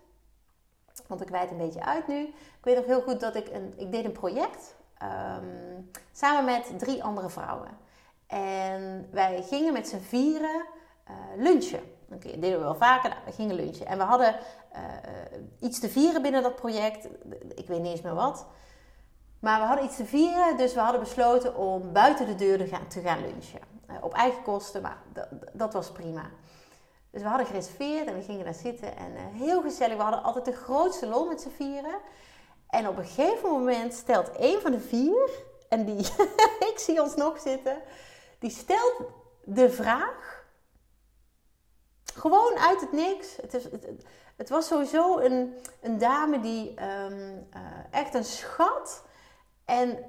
want 1.07 1.21
ik 1.21 1.29
wijd 1.29 1.51
een 1.51 1.57
beetje 1.57 1.85
uit 1.85 2.07
nu. 2.07 2.21
Ik 2.33 2.63
weet 2.63 2.75
nog 2.75 2.85
heel 2.85 3.01
goed 3.01 3.19
dat 3.19 3.35
ik 3.35 3.47
een, 3.47 3.73
ik 3.77 3.91
deed 3.91 4.05
een 4.05 4.11
project 4.11 4.75
um, 5.03 5.89
samen 6.11 6.45
met 6.45 6.79
drie 6.79 7.03
andere 7.03 7.29
vrouwen. 7.29 7.69
En 8.27 9.07
wij 9.11 9.43
gingen 9.43 9.73
met 9.73 9.87
z'n 9.87 9.99
vieren 9.99 10.65
uh, 11.09 11.15
lunchen. 11.43 11.79
Dat 12.07 12.21
deden 12.21 12.51
we 12.51 12.57
wel 12.57 12.75
vaker. 12.75 13.09
Nou, 13.09 13.21
we 13.25 13.31
gingen 13.31 13.55
lunchen. 13.55 13.85
En 13.85 13.97
we 13.97 14.03
hadden 14.03 14.35
iets 15.59 15.79
te 15.79 15.89
vieren 15.89 16.21
binnen 16.21 16.43
dat 16.43 16.55
project. 16.55 17.07
Ik 17.55 17.67
weet 17.67 17.81
niet 17.81 17.91
eens 17.91 18.01
meer 18.01 18.13
wat. 18.13 18.45
Maar 19.47 19.59
we 19.59 19.65
hadden 19.65 19.85
iets 19.85 19.95
te 19.95 20.05
vieren, 20.05 20.57
dus 20.57 20.73
we 20.73 20.79
hadden 20.79 20.99
besloten 20.99 21.55
om 21.55 21.93
buiten 21.93 22.25
de 22.25 22.35
deur 22.35 22.57
te 22.87 23.01
gaan, 23.01 23.21
lunchen. 23.21 23.59
Uh, 23.89 23.95
op 24.01 24.13
eigen 24.13 24.43
kosten, 24.43 24.81
maar 24.81 24.97
dat 25.53 25.73
was 25.73 25.91
prima. 25.91 26.29
Dus 27.11 27.21
we 27.21 27.27
hadden 27.27 27.47
gereserveerd 27.47 28.07
en 28.07 28.15
we 28.15 28.21
gingen 28.21 28.45
daar 28.45 28.53
zitten. 28.53 28.97
En 28.97 29.11
uh, 29.11 29.21
heel 29.41 29.61
gezellig. 29.61 29.95
We 29.95 30.01
hadden 30.01 30.23
altijd 30.23 30.45
de 30.45 30.53
grootste 30.53 31.07
lol 31.07 31.27
met 31.27 31.41
z'n 31.41 31.49
vieren. 31.49 31.95
En 32.69 32.87
op 32.87 32.97
een 32.97 33.05
gegeven 33.05 33.49
moment 33.49 33.93
stelt 33.93 34.31
een 34.37 34.59
van 34.61 34.71
de 34.71 34.79
vier, 34.79 35.29
en 35.69 35.85
die, 35.85 36.07
ik 36.71 36.75
zie 36.75 37.01
ons 37.01 37.15
nog 37.15 37.39
zitten, 37.39 37.81
die 38.39 38.51
stelt 38.51 39.01
de 39.43 39.69
vraag. 39.69 40.45
Gewoon 42.13 42.57
uit 42.57 42.81
het 42.81 42.91
niks. 42.91 43.35
Het, 43.41 43.53
is, 43.53 43.67
het, 44.35 44.49
was 44.49 44.67
sowieso 44.67 45.17
een, 45.17 45.57
een 45.81 45.97
dame 45.97 46.39
die 46.39 46.69
um, 46.69 47.47
uh, 47.55 47.61
echt 47.91 48.13
een 48.13 48.25
schat. 48.25 49.05
En 49.67 50.05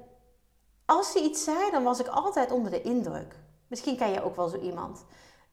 als 0.85 1.11
ze 1.11 1.19
iets 1.19 1.43
zei, 1.43 1.71
dan 1.71 1.83
was 1.83 1.99
ik 1.99 2.07
altijd 2.07 2.51
onder 2.51 2.71
de 2.71 2.81
indruk. 2.81 3.35
Misschien 3.67 3.97
ken 3.97 4.11
je 4.11 4.23
ook 4.23 4.35
wel 4.35 4.47
zo 4.47 4.57
iemand 4.57 5.05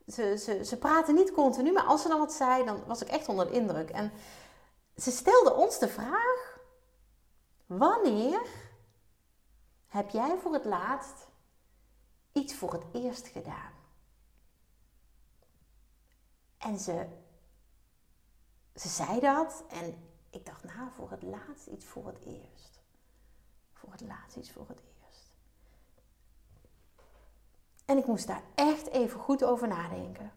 ze, 0.06 0.38
ze, 0.38 0.64
ze 0.64 0.76
praten 0.76 1.14
niet 1.14 1.32
continu, 1.32 1.72
maar 1.72 1.84
als 1.84 2.02
ze 2.02 2.08
dan 2.08 2.18
wat 2.18 2.32
zei, 2.32 2.64
dan 2.64 2.84
was 2.86 3.02
ik 3.02 3.08
echt 3.08 3.28
onder 3.28 3.46
de 3.46 3.52
indruk. 3.52 3.90
En 3.90 4.12
ze 4.96 5.10
stelde 5.10 5.54
ons 5.54 5.78
de 5.78 5.88
vraag: 5.88 6.58
wanneer 7.66 8.46
heb 9.86 10.10
jij 10.10 10.36
voor 10.38 10.52
het 10.52 10.64
laatst 10.64 11.26
iets 12.32 12.54
voor 12.54 12.72
het 12.72 12.84
eerst 12.92 13.26
gedaan? 13.26 13.72
En 16.58 16.78
ze, 16.78 17.06
ze 18.74 18.88
zei 18.88 19.20
dat 19.20 19.64
en 19.68 20.08
ik 20.30 20.46
dacht, 20.46 20.64
nou, 20.64 20.90
voor 20.96 21.10
het 21.10 21.22
laatst 21.22 21.66
iets 21.66 21.84
voor 21.84 22.06
het 22.06 22.18
eerst. 22.24 22.75
Voor 23.86 23.94
het 23.94 24.08
laatst 24.08 24.36
iets 24.36 24.50
voor 24.50 24.64
het 24.68 24.82
eerst. 25.04 25.32
En 27.84 27.98
ik 27.98 28.06
moest 28.06 28.26
daar 28.26 28.42
echt 28.54 28.88
even 28.88 29.20
goed 29.20 29.44
over 29.44 29.68
nadenken. 29.68 30.32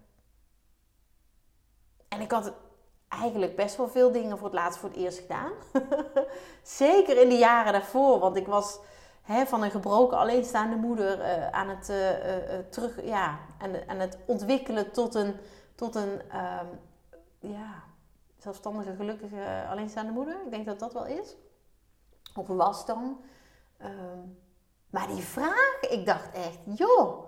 En 2.07 2.21
ik 2.21 2.31
had 2.31 2.53
eigenlijk 3.07 3.55
best 3.55 3.77
wel 3.77 3.87
veel 3.87 4.11
dingen 4.11 4.37
voor 4.37 4.47
het 4.47 4.55
laatst 4.55 4.79
voor 4.79 4.89
het 4.89 4.97
eerst 4.97 5.19
gedaan. 5.19 5.51
Zeker 6.63 7.21
in 7.21 7.29
de 7.29 7.37
jaren 7.37 7.73
daarvoor, 7.73 8.19
want 8.19 8.35
ik 8.35 8.47
was 8.47 8.79
hè, 9.21 9.45
van 9.45 9.63
een 9.63 9.71
gebroken 9.71 10.17
alleenstaande 10.17 10.75
moeder 10.75 11.19
uh, 11.19 11.49
aan, 11.49 11.69
het, 11.69 11.89
uh, 11.89 12.11
uh, 12.11 12.59
terug, 12.69 13.03
ja, 13.03 13.39
aan, 13.57 13.87
aan, 13.87 13.99
het 13.99 14.17
ontwikkelen 14.25 14.91
tot 14.91 15.15
een, 15.15 15.35
tot 15.75 15.95
een 15.95 16.21
um, 16.37 16.79
ja, 17.39 17.83
zelfstandige, 18.37 18.95
gelukkige, 18.95 19.65
alleenstaande 19.69 20.11
moeder. 20.11 20.41
Ik 20.45 20.51
denk 20.51 20.65
dat 20.65 20.79
dat 20.79 20.93
wel 20.93 21.05
is. 21.05 21.35
Of 22.35 22.47
was 22.47 22.85
dan. 22.85 23.21
Um, 23.83 24.39
maar 24.89 25.07
die 25.07 25.21
vraag, 25.21 25.79
ik 25.81 26.05
dacht 26.05 26.31
echt, 26.33 26.59
joh, 26.65 27.27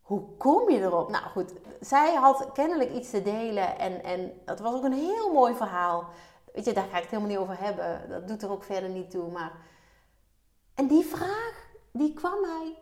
hoe 0.00 0.36
kom 0.36 0.70
je 0.70 0.80
erop? 0.80 1.10
Nou 1.10 1.24
goed, 1.24 1.52
zij 1.80 2.14
had 2.14 2.52
kennelijk 2.52 2.90
iets 2.90 3.10
te 3.10 3.22
delen 3.22 3.78
en, 3.78 4.02
en 4.02 4.40
dat 4.44 4.60
was 4.60 4.74
ook 4.74 4.84
een 4.84 4.92
heel 4.92 5.32
mooi 5.32 5.54
verhaal. 5.54 6.08
Weet 6.52 6.64
je, 6.64 6.72
daar 6.72 6.88
ga 6.88 6.96
ik 6.96 7.02
het 7.02 7.10
helemaal 7.10 7.30
niet 7.30 7.38
over 7.38 7.58
hebben. 7.58 8.08
Dat 8.08 8.28
doet 8.28 8.42
er 8.42 8.50
ook 8.50 8.64
verder 8.64 8.88
niet 8.88 9.10
toe. 9.10 9.30
Maar... 9.30 9.52
En 10.74 10.86
die 10.86 11.04
vraag, 11.04 11.68
die 11.92 12.14
kwam 12.14 12.40
mij, 12.40 12.78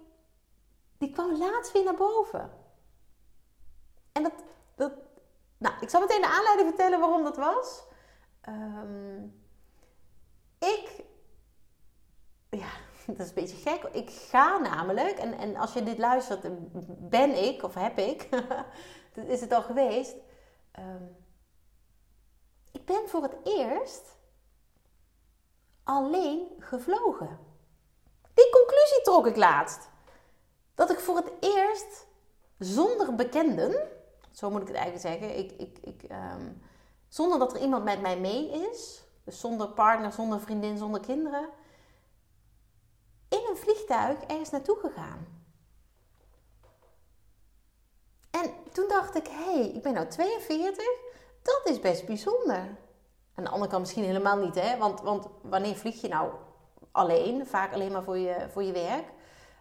die 0.98 1.10
kwam 1.10 1.36
laatst 1.38 1.72
weer 1.72 1.84
naar 1.84 1.94
boven. 1.94 2.50
En 4.12 4.22
dat, 4.22 4.32
dat 4.74 4.92
nou, 5.58 5.74
ik 5.80 5.90
zal 5.90 6.00
meteen 6.00 6.20
de 6.20 6.28
aanleiding 6.28 6.68
vertellen 6.68 7.00
waarom 7.00 7.22
dat 7.22 7.36
was. 7.36 7.82
Um, 8.48 9.40
ik, 10.58 11.04
dat 13.16 13.18
is 13.18 13.28
een 13.28 13.34
beetje 13.34 13.70
gek. 13.70 13.82
Ik 13.92 14.10
ga 14.10 14.58
namelijk, 14.58 15.18
en, 15.18 15.38
en 15.38 15.56
als 15.56 15.72
je 15.72 15.82
dit 15.82 15.98
luistert, 15.98 16.46
ben 17.10 17.44
ik, 17.44 17.62
of 17.62 17.74
heb 17.74 17.98
ik, 17.98 18.28
is 19.14 19.40
het 19.40 19.52
al 19.52 19.62
geweest. 19.62 20.14
Um, 20.78 21.16
ik 22.72 22.84
ben 22.84 23.08
voor 23.08 23.22
het 23.22 23.36
eerst 23.44 24.16
alleen 25.84 26.48
gevlogen. 26.58 27.38
Die 28.34 28.50
conclusie 28.50 29.02
trok 29.02 29.26
ik 29.26 29.36
laatst. 29.36 29.90
Dat 30.74 30.90
ik 30.90 30.98
voor 30.98 31.16
het 31.16 31.32
eerst 31.40 32.06
zonder 32.58 33.14
bekenden, 33.14 33.88
zo 34.30 34.50
moet 34.50 34.60
ik 34.60 34.66
het 34.66 34.76
eigenlijk 34.76 35.06
zeggen, 35.06 35.38
ik, 35.38 35.52
ik, 35.52 35.78
ik, 35.78 36.02
um, 36.10 36.62
zonder 37.08 37.38
dat 37.38 37.54
er 37.54 37.60
iemand 37.60 37.84
met 37.84 38.00
mij 38.00 38.18
mee 38.18 38.50
is, 38.70 39.04
dus 39.24 39.40
zonder 39.40 39.68
partner, 39.68 40.12
zonder 40.12 40.40
vriendin, 40.40 40.78
zonder 40.78 41.00
kinderen, 41.00 41.48
in 43.32 43.46
een 43.50 43.56
vliegtuig 43.56 44.20
ergens 44.20 44.50
naartoe 44.50 44.78
gegaan. 44.78 45.26
En 48.30 48.54
toen 48.72 48.88
dacht 48.88 49.16
ik, 49.16 49.26
hé, 49.26 49.54
hey, 49.54 49.68
ik 49.68 49.82
ben 49.82 49.92
nou 49.92 50.08
42, 50.08 50.84
dat 51.42 51.60
is 51.64 51.80
best 51.80 52.06
bijzonder. 52.06 52.76
Aan 53.34 53.44
de 53.44 53.50
andere 53.50 53.70
kant 53.70 53.80
misschien 53.82 54.04
helemaal 54.04 54.36
niet, 54.36 54.54
hè? 54.54 54.78
Want, 54.78 55.00
want 55.00 55.26
wanneer 55.42 55.76
vlieg 55.76 56.00
je 56.00 56.08
nou 56.08 56.32
alleen? 56.92 57.46
Vaak 57.46 57.72
alleen 57.72 57.92
maar 57.92 58.02
voor 58.02 58.18
je, 58.18 58.46
voor 58.50 58.62
je 58.62 58.72
werk. 58.72 59.06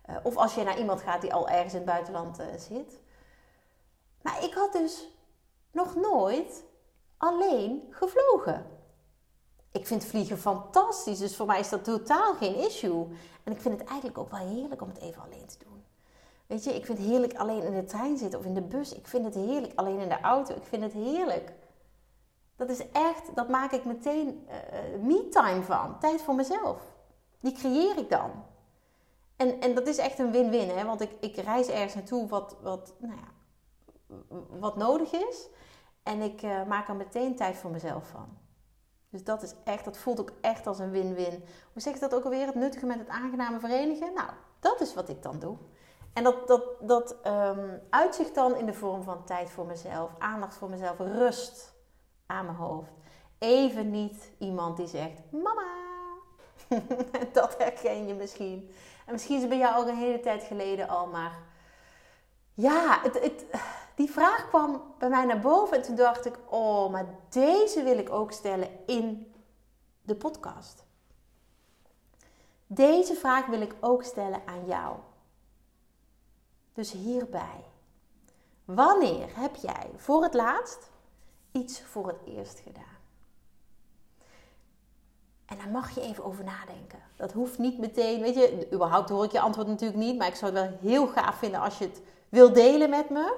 Uh, 0.09 0.15
of 0.23 0.37
als 0.37 0.55
je 0.55 0.63
naar 0.63 0.77
iemand 0.77 1.01
gaat 1.01 1.21
die 1.21 1.33
al 1.33 1.49
ergens 1.49 1.73
in 1.73 1.79
het 1.79 1.89
buitenland 1.89 2.39
uh, 2.39 2.45
zit. 2.57 2.99
Maar 4.21 4.43
ik 4.43 4.53
had 4.53 4.73
dus 4.73 5.07
nog 5.71 5.95
nooit 5.95 6.63
alleen 7.17 7.87
gevlogen. 7.89 8.80
Ik 9.71 9.87
vind 9.87 10.05
vliegen 10.05 10.37
fantastisch, 10.37 11.19
dus 11.19 11.35
voor 11.35 11.45
mij 11.45 11.59
is 11.59 11.69
dat 11.69 11.83
totaal 11.83 12.33
geen 12.33 12.55
issue. 12.55 13.07
En 13.43 13.51
ik 13.51 13.61
vind 13.61 13.79
het 13.79 13.89
eigenlijk 13.89 14.17
ook 14.17 14.31
wel 14.31 14.47
heerlijk 14.47 14.81
om 14.81 14.87
het 14.87 14.99
even 14.99 15.23
alleen 15.23 15.47
te 15.47 15.57
doen. 15.59 15.83
Weet 16.47 16.63
je, 16.63 16.75
ik 16.75 16.85
vind 16.85 16.97
het 16.97 17.07
heerlijk 17.07 17.33
alleen 17.33 17.63
in 17.63 17.73
de 17.73 17.85
trein 17.85 18.17
zitten 18.17 18.39
of 18.39 18.45
in 18.45 18.53
de 18.53 18.61
bus. 18.61 18.93
Ik 18.93 19.07
vind 19.07 19.25
het 19.25 19.33
heerlijk 19.33 19.73
alleen 19.75 19.99
in 19.99 20.09
de 20.09 20.21
auto. 20.21 20.55
Ik 20.55 20.63
vind 20.63 20.83
het 20.83 20.93
heerlijk. 20.93 21.53
Dat 22.55 22.69
is 22.69 22.91
echt, 22.91 23.35
dat 23.35 23.49
maak 23.49 23.71
ik 23.71 23.85
meteen 23.85 24.47
uh, 24.47 25.01
me-time 25.01 25.63
van. 25.63 25.99
Tijd 25.99 26.21
voor 26.21 26.35
mezelf. 26.35 26.81
Die 27.39 27.51
creëer 27.51 27.97
ik 27.97 28.09
dan. 28.09 28.31
En, 29.35 29.61
en 29.61 29.75
dat 29.75 29.87
is 29.87 29.97
echt 29.97 30.19
een 30.19 30.31
win-win, 30.31 30.69
hè? 30.69 30.85
want 30.85 31.01
ik, 31.01 31.11
ik 31.19 31.35
reis 31.35 31.67
ergens 31.67 31.93
naartoe 31.93 32.27
wat, 32.27 32.55
wat, 32.61 32.93
nou 32.97 33.13
ja, 33.13 33.27
wat 34.59 34.75
nodig 34.75 35.11
is. 35.11 35.47
En 36.03 36.21
ik 36.21 36.41
uh, 36.41 36.63
maak 36.63 36.87
er 36.87 36.95
meteen 36.95 37.35
tijd 37.35 37.55
voor 37.55 37.71
mezelf 37.71 38.07
van. 38.07 38.37
Dus 39.11 39.23
dat 39.23 39.43
is 39.43 39.53
echt, 39.63 39.85
dat 39.85 39.97
voelt 39.97 40.19
ook 40.19 40.31
echt 40.41 40.67
als 40.67 40.79
een 40.79 40.91
win-win. 40.91 41.43
Hoe 41.73 41.81
zeg 41.81 41.93
je 41.93 41.99
dat 41.99 42.15
ook 42.15 42.23
alweer? 42.23 42.45
Het 42.45 42.55
nuttige 42.55 42.85
met 42.85 42.99
het 42.99 43.07
aangename 43.07 43.59
verenigen? 43.59 44.13
Nou, 44.13 44.29
dat 44.59 44.81
is 44.81 44.93
wat 44.93 45.09
ik 45.09 45.23
dan 45.23 45.39
doe. 45.39 45.57
En 46.13 46.23
dat, 46.23 46.47
dat, 46.47 46.63
dat 46.81 47.15
um, 47.27 47.81
uitzicht 47.89 48.35
dan 48.35 48.55
in 48.55 48.65
de 48.65 48.73
vorm 48.73 49.03
van 49.03 49.25
tijd 49.25 49.49
voor 49.49 49.65
mezelf, 49.65 50.11
aandacht 50.17 50.55
voor 50.55 50.69
mezelf, 50.69 50.97
rust 50.97 51.73
aan 52.25 52.45
mijn 52.45 52.57
hoofd. 52.57 52.91
Even 53.37 53.89
niet 53.89 54.31
iemand 54.37 54.77
die 54.77 54.87
zegt: 54.87 55.21
Mama. 55.31 55.79
dat 57.33 57.57
herken 57.57 58.07
je 58.07 58.13
misschien. 58.13 58.71
En 59.05 59.11
misschien 59.11 59.35
is 59.35 59.41
het 59.41 59.49
bij 59.49 59.59
jou 59.59 59.81
ook 59.81 59.87
een 59.87 59.95
hele 59.95 60.19
tijd 60.19 60.43
geleden 60.43 60.89
al, 60.89 61.07
maar 61.07 61.39
ja, 62.53 62.99
het, 63.01 63.19
het, 63.21 63.45
die 64.01 64.11
vraag 64.11 64.47
kwam 64.47 64.81
bij 64.97 65.09
mij 65.09 65.25
naar 65.25 65.39
boven 65.39 65.77
en 65.77 65.83
toen 65.83 65.95
dacht 65.95 66.25
ik, 66.25 66.37
oh, 66.49 66.91
maar 66.91 67.05
deze 67.29 67.83
wil 67.83 67.97
ik 67.97 68.09
ook 68.09 68.31
stellen 68.31 68.69
in 68.85 69.33
de 70.01 70.15
podcast. 70.15 70.85
Deze 72.67 73.13
vraag 73.13 73.45
wil 73.45 73.61
ik 73.61 73.75
ook 73.79 74.03
stellen 74.03 74.41
aan 74.45 74.65
jou. 74.65 74.97
Dus 76.73 76.91
hierbij. 76.91 77.63
Wanneer 78.65 79.39
heb 79.39 79.55
jij 79.55 79.89
voor 79.95 80.23
het 80.23 80.33
laatst 80.33 80.89
iets 81.51 81.81
voor 81.81 82.07
het 82.07 82.19
eerst 82.25 82.59
gedaan? 82.59 82.99
En 85.45 85.57
daar 85.57 85.69
mag 85.69 85.95
je 85.95 86.01
even 86.01 86.23
over 86.23 86.43
nadenken. 86.43 86.99
Dat 87.15 87.31
hoeft 87.31 87.57
niet 87.57 87.79
meteen, 87.79 88.21
weet 88.21 88.35
je, 88.35 88.67
überhaupt 88.73 89.09
hoor 89.09 89.23
ik 89.23 89.31
je 89.31 89.39
antwoord 89.39 89.67
natuurlijk 89.67 89.99
niet, 89.99 90.17
maar 90.17 90.27
ik 90.27 90.35
zou 90.35 90.53
het 90.53 90.61
wel 90.61 90.77
heel 90.81 91.07
gaaf 91.07 91.35
vinden 91.35 91.59
als 91.59 91.77
je 91.77 91.85
het 91.85 92.01
wil 92.29 92.53
delen 92.53 92.89
met 92.89 93.09
me. 93.09 93.37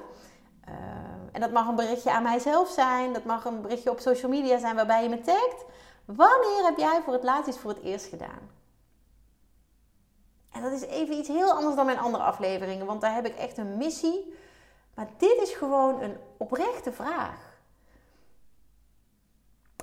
En 1.33 1.41
dat 1.41 1.51
mag 1.51 1.67
een 1.67 1.75
berichtje 1.75 2.11
aan 2.11 2.23
mijzelf 2.23 2.69
zijn, 2.69 3.13
dat 3.13 3.23
mag 3.23 3.45
een 3.45 3.61
berichtje 3.61 3.89
op 3.89 3.99
social 3.99 4.31
media 4.31 4.57
zijn 4.57 4.75
waarbij 4.75 5.03
je 5.03 5.09
me 5.09 5.21
tagt. 5.21 5.65
Wanneer 6.05 6.63
heb 6.63 6.77
jij 6.77 7.01
voor 7.03 7.13
het 7.13 7.23
laatst 7.23 7.47
iets 7.47 7.59
voor 7.59 7.69
het 7.69 7.83
eerst 7.83 8.05
gedaan? 8.05 8.49
En 10.51 10.61
dat 10.61 10.71
is 10.71 10.81
even 10.81 11.15
iets 11.15 11.27
heel 11.27 11.51
anders 11.51 11.75
dan 11.75 11.85
mijn 11.85 11.99
andere 11.99 12.23
afleveringen, 12.23 12.85
want 12.85 13.01
daar 13.01 13.13
heb 13.13 13.25
ik 13.25 13.35
echt 13.35 13.57
een 13.57 13.77
missie. 13.77 14.33
Maar 14.95 15.07
dit 15.17 15.41
is 15.41 15.53
gewoon 15.53 16.01
een 16.01 16.17
oprechte 16.37 16.91
vraag. 16.91 17.51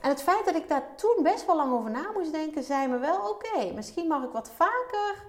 En 0.01 0.09
het 0.09 0.23
feit 0.23 0.45
dat 0.45 0.55
ik 0.55 0.69
daar 0.69 0.95
toen 0.97 1.23
best 1.23 1.47
wel 1.47 1.57
lang 1.57 1.73
over 1.73 1.91
na 1.91 2.11
moest 2.15 2.33
denken, 2.33 2.63
zei 2.63 2.89
me 2.89 2.99
wel: 2.99 3.29
oké, 3.29 3.73
misschien 3.73 4.07
mag 4.07 4.23
ik 4.25 4.33
wat 4.33 4.51
vaker 4.51 5.27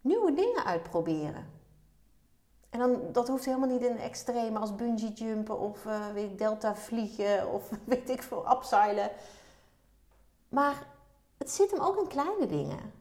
nieuwe 0.00 0.34
dingen 0.34 0.64
uitproberen. 0.64 1.63
En 2.74 2.80
dan, 2.80 3.02
dat 3.12 3.28
hoeft 3.28 3.44
helemaal 3.44 3.68
niet 3.68 3.82
in 3.82 3.98
extreme 3.98 4.58
als 4.58 4.74
bungee 4.74 5.12
jumpen 5.12 5.58
of 5.58 5.84
uh, 5.84 6.12
weet 6.12 6.30
ik, 6.30 6.38
delta 6.38 6.76
vliegen 6.76 7.48
of 7.54 7.70
weet 7.84 8.10
ik 8.10 8.22
veel, 8.22 8.50
upseilen. 8.50 9.10
Maar 10.48 10.86
het 11.38 11.50
zit 11.50 11.70
hem 11.70 11.80
ook 11.80 11.98
in 11.98 12.06
kleine 12.06 12.46
dingen. 12.46 12.92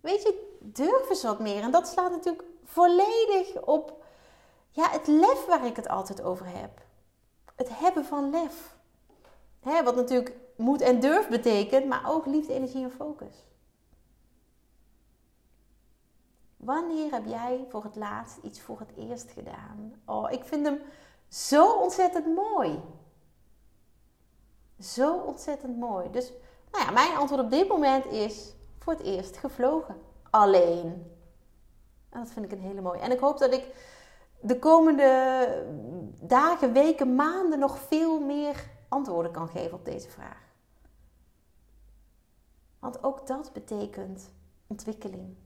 Weet 0.00 0.22
je, 0.22 0.58
durf 0.60 1.10
eens 1.10 1.22
wat 1.22 1.38
meer. 1.38 1.62
En 1.62 1.70
dat 1.70 1.88
slaat 1.88 2.10
natuurlijk 2.10 2.44
volledig 2.64 3.60
op 3.60 4.04
ja, 4.70 4.90
het 4.90 5.06
lef 5.06 5.46
waar 5.46 5.66
ik 5.66 5.76
het 5.76 5.88
altijd 5.88 6.22
over 6.22 6.46
heb. 6.46 6.80
Het 7.56 7.68
hebben 7.78 8.04
van 8.04 8.30
lef. 8.30 8.76
Hè, 9.60 9.82
wat 9.82 9.96
natuurlijk 9.96 10.36
moed 10.56 10.80
en 10.80 11.00
durf 11.00 11.28
betekent, 11.28 11.86
maar 11.86 12.10
ook 12.10 12.26
liefde, 12.26 12.52
energie 12.52 12.82
en 12.84 12.92
focus. 12.92 13.44
Wanneer 16.64 17.12
heb 17.12 17.26
jij 17.26 17.66
voor 17.68 17.84
het 17.84 17.96
laatst 17.96 18.36
iets 18.42 18.60
voor 18.60 18.78
het 18.78 18.92
eerst 18.96 19.30
gedaan? 19.30 19.92
Oh, 20.04 20.30
ik 20.30 20.44
vind 20.44 20.66
hem 20.66 20.80
zo 21.28 21.72
ontzettend 21.72 22.26
mooi. 22.26 22.80
Zo 24.78 25.16
ontzettend 25.16 25.78
mooi. 25.78 26.10
Dus 26.10 26.32
nou 26.72 26.84
ja, 26.84 26.90
mijn 26.90 27.16
antwoord 27.16 27.42
op 27.42 27.50
dit 27.50 27.68
moment 27.68 28.06
is 28.06 28.54
voor 28.78 28.92
het 28.92 29.02
eerst 29.02 29.36
gevlogen. 29.36 29.96
Alleen. 30.30 31.10
En 32.08 32.20
dat 32.20 32.30
vind 32.30 32.44
ik 32.44 32.52
een 32.52 32.60
hele 32.60 32.80
mooie. 32.80 33.00
En 33.00 33.12
ik 33.12 33.20
hoop 33.20 33.38
dat 33.38 33.52
ik 33.52 33.74
de 34.40 34.58
komende 34.58 35.66
dagen, 36.20 36.72
weken, 36.72 37.14
maanden 37.14 37.58
nog 37.58 37.78
veel 37.78 38.20
meer 38.20 38.70
antwoorden 38.88 39.32
kan 39.32 39.48
geven 39.48 39.78
op 39.78 39.84
deze 39.84 40.10
vraag. 40.10 40.42
Want 42.78 43.04
ook 43.04 43.26
dat 43.26 43.52
betekent 43.52 44.30
ontwikkeling. 44.66 45.36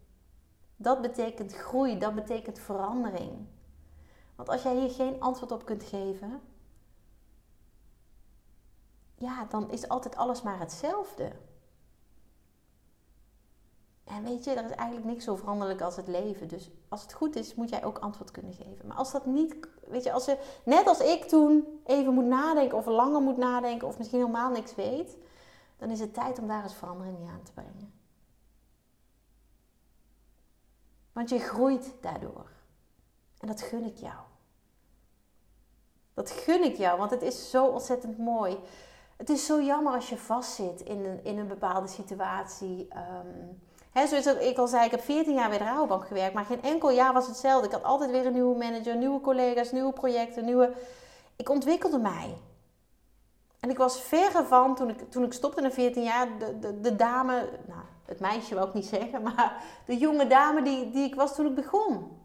Dat 0.77 1.01
betekent 1.01 1.53
groei, 1.53 1.99
dat 1.99 2.15
betekent 2.15 2.59
verandering. 2.59 3.47
Want 4.37 4.49
als 4.49 4.63
jij 4.63 4.77
hier 4.77 4.91
geen 4.91 5.21
antwoord 5.21 5.53
op 5.53 5.65
kunt 5.65 5.83
geven, 5.83 6.41
ja, 9.15 9.45
dan 9.45 9.71
is 9.71 9.89
altijd 9.89 10.17
alles 10.17 10.43
maar 10.43 10.59
hetzelfde. 10.59 11.33
En 14.05 14.25
weet 14.25 14.45
je, 14.45 14.51
er 14.51 14.65
is 14.65 14.71
eigenlijk 14.71 15.09
niks 15.09 15.25
zo 15.25 15.37
veranderlijk 15.37 15.81
als 15.81 15.97
het 15.97 16.09
leven. 16.09 16.49
Dus 16.49 16.71
als 16.89 17.03
het 17.03 17.13
goed 17.13 17.37
is, 17.37 17.55
moet 17.55 17.69
jij 17.69 17.85
ook 17.85 17.99
antwoord 17.99 18.31
kunnen 18.31 18.53
geven. 18.53 18.87
Maar 18.87 18.97
als 18.97 19.13
dat 19.13 19.27
niet, 19.27 19.57
weet 19.87 20.05
je, 20.05 20.13
als 20.13 20.25
je 20.25 20.61
net 20.65 20.87
als 20.87 21.01
ik 21.01 21.25
toen 21.25 21.81
even 21.85 22.15
moet 22.15 22.25
nadenken 22.25 22.79
of 22.79 22.87
langer 22.87 23.21
moet 23.21 23.37
nadenken 23.37 23.89
of 23.89 23.99
misschien 23.99 24.19
helemaal 24.19 24.51
niks 24.51 24.75
weet, 24.75 25.17
dan 25.77 25.91
is 25.91 26.01
het 26.01 26.15
tijd 26.15 26.39
om 26.39 26.49
daar 26.49 26.63
eens 26.63 26.75
verandering 26.75 27.19
in 27.19 27.29
aan 27.29 27.43
te 27.43 27.53
brengen. 27.53 27.96
Want 31.17 31.29
je 31.29 31.39
groeit 31.39 31.93
daardoor. 32.01 32.51
En 33.39 33.49
dat 33.49 33.61
gun 33.61 33.85
ik 33.85 33.97
jou. 33.97 34.19
Dat 36.15 36.31
gun 36.31 36.65
ik 36.65 36.77
jou, 36.77 36.99
want 36.99 37.11
het 37.11 37.23
is 37.23 37.51
zo 37.51 37.67
ontzettend 37.67 38.19
mooi. 38.19 38.59
Het 39.17 39.31
is 39.31 39.47
zo 39.47 39.63
jammer 39.63 39.93
als 39.93 40.09
je 40.09 40.17
vastzit 40.17 40.81
in 40.81 41.05
een, 41.05 41.25
in 41.25 41.39
een 41.39 41.47
bepaalde 41.47 41.89
situatie. 41.89 42.89
Um, 42.97 43.61
He, 43.91 44.07
zoals 44.07 44.27
ik 44.27 44.59
al 44.59 44.67
zei, 44.67 44.85
ik 44.85 44.91
heb 44.91 45.01
14 45.01 45.35
jaar 45.35 45.49
bij 45.49 45.59
de 45.59 45.65
Rabobank 45.65 46.07
gewerkt, 46.07 46.35
maar 46.35 46.45
geen 46.45 46.63
enkel 46.63 46.91
jaar 46.91 47.13
was 47.13 47.27
hetzelfde. 47.27 47.67
Ik 47.67 47.73
had 47.73 47.83
altijd 47.83 48.11
weer 48.11 48.27
een 48.27 48.33
nieuwe 48.33 48.59
manager, 48.59 48.97
nieuwe 48.97 49.21
collega's, 49.21 49.73
nieuwe 49.73 49.93
projecten, 49.93 50.45
nieuwe... 50.45 50.73
Ik 51.37 51.49
ontwikkelde 51.49 51.99
mij. 51.99 52.37
En 53.61 53.71
ik 53.71 53.79
was 53.79 54.01
verre 54.01 54.45
van, 54.45 54.75
toen 54.75 54.89
ik, 54.89 55.11
toen 55.11 55.25
ik 55.25 55.33
stopte 55.33 55.61
na 55.61 55.71
14 55.71 56.03
jaar, 56.03 56.39
de, 56.39 56.59
de, 56.59 56.81
de 56.81 56.97
dame... 56.97 57.49
Nou, 57.67 57.83
het 58.07 58.21
meisje 58.21 58.55
wil 58.55 58.67
ik 58.67 58.75
niet 58.75 58.87
zeggen, 58.87 59.23
maar 59.23 59.63
de 59.87 59.97
jonge 59.97 60.27
dame 60.27 60.63
die, 60.63 60.91
die 60.91 61.07
ik 61.07 61.15
was 61.15 61.35
toen 61.35 61.47
ik 61.47 61.55
begon. 61.55 62.21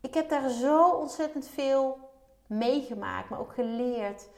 Ik 0.00 0.14
heb 0.14 0.28
daar 0.28 0.48
zo 0.48 0.90
ontzettend 0.90 1.48
veel 1.48 2.10
meegemaakt, 2.46 3.28
maar 3.28 3.38
ook 3.40 3.54
geleerd. 3.54 4.28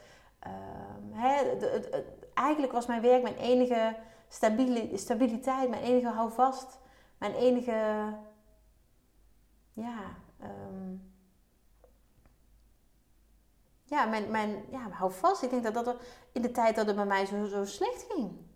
De, 1.59 2.05
eigenlijk 2.33 2.73
was 2.73 2.85
mijn 2.85 3.01
werk 3.01 3.23
mijn 3.23 3.37
enige 3.37 3.95
stabiliteit, 4.93 5.69
mijn 5.69 5.83
enige 5.83 6.07
houvast, 6.07 6.79
mijn 7.17 7.33
enige, 7.33 8.13
ja, 9.73 9.99
um, 10.43 11.13
ja, 13.83 14.05
mijn, 14.05 14.31
mijn 14.31 14.65
ja, 14.71 14.89
houvast. 14.89 15.43
Ik 15.43 15.49
denk 15.49 15.63
dat 15.63 15.85
dat 15.85 15.95
in 16.31 16.41
de 16.41 16.51
tijd 16.51 16.75
dat 16.75 16.87
het 16.87 16.95
bij 16.95 17.05
mij 17.05 17.25
zo, 17.25 17.45
zo 17.45 17.65
slecht 17.65 18.05
ging. 18.09 18.46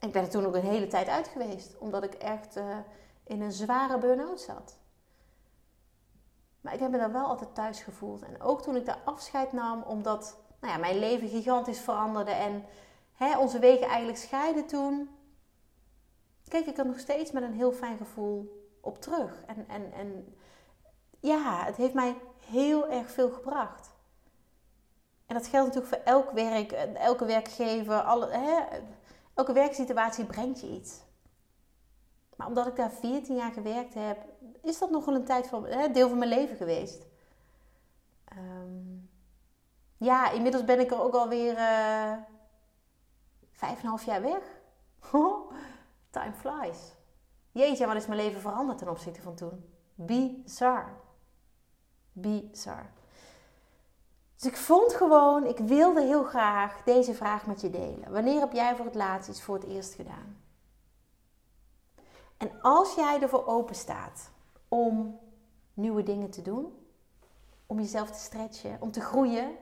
Ik 0.00 0.12
ben 0.12 0.22
er 0.22 0.28
toen 0.28 0.46
ook 0.46 0.54
een 0.54 0.60
hele 0.60 0.86
tijd 0.86 1.08
uit 1.08 1.28
geweest, 1.28 1.78
omdat 1.78 2.04
ik 2.04 2.14
echt 2.14 2.56
uh, 2.56 2.76
in 3.24 3.40
een 3.40 3.52
zware 3.52 3.98
burn-out 3.98 4.40
zat. 4.40 4.78
Maar 6.60 6.74
ik 6.74 6.80
heb 6.80 6.90
me 6.90 6.98
daar 6.98 7.12
wel 7.12 7.26
altijd 7.26 7.54
thuis 7.54 7.80
gevoeld. 7.80 8.22
En 8.22 8.40
ook 8.40 8.62
toen 8.62 8.76
ik 8.76 8.86
daar 8.86 9.00
afscheid 9.04 9.52
nam, 9.52 9.82
omdat 9.82 10.38
nou 10.60 10.72
ja, 10.72 10.78
mijn 10.78 10.98
leven 10.98 11.28
gigantisch 11.28 11.80
veranderde 11.80 12.30
en 12.30 12.64
hè, 13.12 13.38
onze 13.38 13.58
wegen 13.58 13.86
eigenlijk 13.86 14.18
scheiden 14.18 14.66
toen, 14.66 15.10
kijk 16.48 16.66
ik 16.66 16.78
er 16.78 16.86
nog 16.86 16.98
steeds 16.98 17.32
met 17.32 17.42
een 17.42 17.54
heel 17.54 17.72
fijn 17.72 17.96
gevoel 17.96 18.64
op 18.80 19.00
terug. 19.00 19.42
En, 19.46 19.68
en, 19.68 19.92
en 19.92 20.36
ja, 21.20 21.64
het 21.64 21.76
heeft 21.76 21.94
mij 21.94 22.16
heel 22.46 22.88
erg 22.88 23.10
veel 23.10 23.30
gebracht. 23.30 23.94
En 25.26 25.34
dat 25.34 25.46
geldt 25.46 25.74
natuurlijk 25.74 25.94
voor 25.94 26.12
elk 26.12 26.30
werk, 26.30 26.72
elke 26.94 27.24
werkgever, 27.24 28.02
alle, 28.02 28.28
hè, 28.30 28.62
elke 29.36 29.52
werksituatie 29.52 30.24
brengt 30.24 30.60
je 30.60 30.70
iets. 30.70 31.00
Maar 32.36 32.46
omdat 32.46 32.66
ik 32.66 32.76
daar 32.76 32.90
14 32.90 33.36
jaar 33.36 33.52
gewerkt 33.52 33.94
heb, 33.94 34.24
is 34.62 34.78
dat 34.78 34.90
nog 34.90 35.04
wel 35.04 35.14
een 35.14 35.24
tijd 35.24 35.46
van, 35.46 35.62
deel 35.92 36.08
van 36.08 36.18
mijn 36.18 36.30
leven 36.30 36.56
geweest. 36.56 37.06
Um, 38.32 39.10
ja, 39.96 40.30
inmiddels 40.30 40.64
ben 40.64 40.80
ik 40.80 40.90
er 40.90 41.00
ook 41.00 41.14
alweer 41.14 41.52
uh, 41.52 42.12
vijf 43.50 43.82
en 43.82 43.88
half 43.88 44.04
jaar 44.04 44.22
weg. 44.22 44.42
Time 46.10 46.32
flies. 46.32 46.94
Jeetje, 47.52 47.86
wat 47.86 47.96
is 47.96 48.06
mijn 48.06 48.20
leven 48.20 48.40
veranderd 48.40 48.78
ten 48.78 48.88
opzichte 48.88 49.22
van 49.22 49.34
toen? 49.34 49.72
Bizar. 49.94 51.00
Bizar. 52.12 52.92
Dus 54.36 54.46
ik 54.50 54.56
vond 54.56 54.92
gewoon, 54.92 55.46
ik 55.46 55.58
wilde 55.58 56.02
heel 56.02 56.24
graag 56.24 56.82
deze 56.84 57.14
vraag 57.14 57.46
met 57.46 57.60
je 57.60 57.70
delen. 57.70 58.12
Wanneer 58.12 58.40
heb 58.40 58.52
jij 58.52 58.76
voor 58.76 58.84
het 58.84 58.94
laatst 58.94 59.28
iets 59.28 59.42
voor 59.42 59.54
het 59.54 59.64
eerst 59.64 59.94
gedaan? 59.94 60.40
En 62.36 62.60
als 62.62 62.94
jij 62.94 63.22
ervoor 63.22 63.46
open 63.46 63.74
staat 63.74 64.30
om 64.68 65.18
nieuwe 65.74 66.02
dingen 66.02 66.30
te 66.30 66.42
doen, 66.42 66.86
om 67.66 67.78
jezelf 67.78 68.10
te 68.10 68.18
stretchen, 68.18 68.76
om 68.80 68.90
te 68.90 69.00
groeien, 69.00 69.56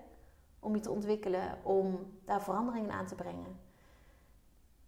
om 0.59 0.75
je 0.75 0.81
te 0.81 0.91
ontwikkelen, 0.91 1.59
om 1.63 2.13
daar 2.25 2.43
veranderingen 2.43 2.91
aan 2.91 3.07
te 3.07 3.15
brengen, 3.15 3.61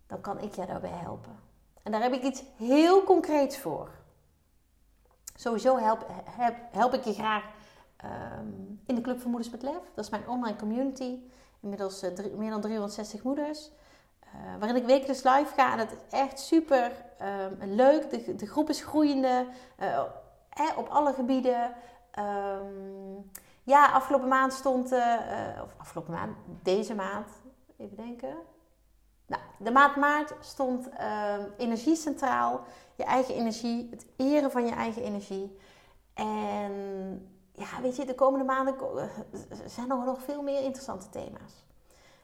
dan 0.07 0.21
kan 0.21 0.39
ik 0.41 0.55
je 0.55 0.67
daarbij 0.67 0.91
helpen. 0.91 1.39
En 1.83 1.93
daar 1.93 2.03
heb 2.03 2.13
ik 2.13 2.23
iets 2.23 2.43
heel 2.57 3.05
concreets 3.05 3.59
voor. 3.59 3.91
Sowieso 5.35 5.79
help, 5.79 6.07
help 6.71 6.95
ik 6.95 7.05
je 7.05 7.13
graag 7.13 7.45
ehm, 8.11 8.47
in 8.87 8.95
de 8.95 9.01
Club 9.01 9.21
van 9.21 9.31
Moeders 9.31 9.53
met 9.53 9.63
Lef. 9.63 9.91
Dat 9.95 10.05
is 10.05 10.11
mijn 10.11 10.29
online 10.29 10.57
community. 10.57 11.19
Inmiddels 11.61 12.03
uh, 12.03 12.11
meer 12.37 12.51
dan 12.51 12.61
360 12.61 13.23
moeders. 13.23 13.71
Uh, 14.25 14.31
waarin 14.59 14.77
ik 14.77 14.87
wekelijks 14.87 15.23
live 15.23 15.55
ga. 15.55 15.73
En 15.73 15.79
dat 15.79 15.93
is 15.93 16.19
echt 16.19 16.41
super 16.41 16.93
um, 17.61 17.75
leuk. 17.75 18.11
De, 18.11 18.35
de 18.35 18.47
groep 18.47 18.69
is 18.69 18.83
groeiende. 18.83 19.47
Uh, 19.81 20.03
op 20.77 20.89
alle 20.89 21.13
gebieden. 21.13 21.75
Um, 22.19 23.31
ja, 23.63 23.93
afgelopen 23.93 24.29
maand 24.29 24.53
stond... 24.53 24.93
of 25.63 25.75
afgelopen 25.77 26.13
maand, 26.13 26.37
deze 26.63 26.95
maand. 26.95 27.29
Even 27.77 27.97
denken. 27.97 28.37
Nou, 29.27 29.43
de 29.59 29.71
maand 29.71 29.97
maart 29.97 30.35
stond 30.41 30.89
energie 31.57 31.97
centraal. 31.97 32.65
Je 32.97 33.05
eigen 33.05 33.35
energie, 33.35 33.89
het 33.91 34.07
eren 34.17 34.51
van 34.51 34.67
je 34.67 34.73
eigen 34.73 35.03
energie. 35.03 35.59
En 36.15 37.36
ja, 37.57 37.81
weet 37.81 37.97
je, 37.97 38.05
de 38.05 38.15
komende 38.15 38.45
maanden 38.45 39.11
zijn 39.67 39.91
er 39.91 40.05
nog 40.05 40.23
veel 40.23 40.43
meer 40.43 40.63
interessante 40.63 41.09
thema's. 41.09 41.65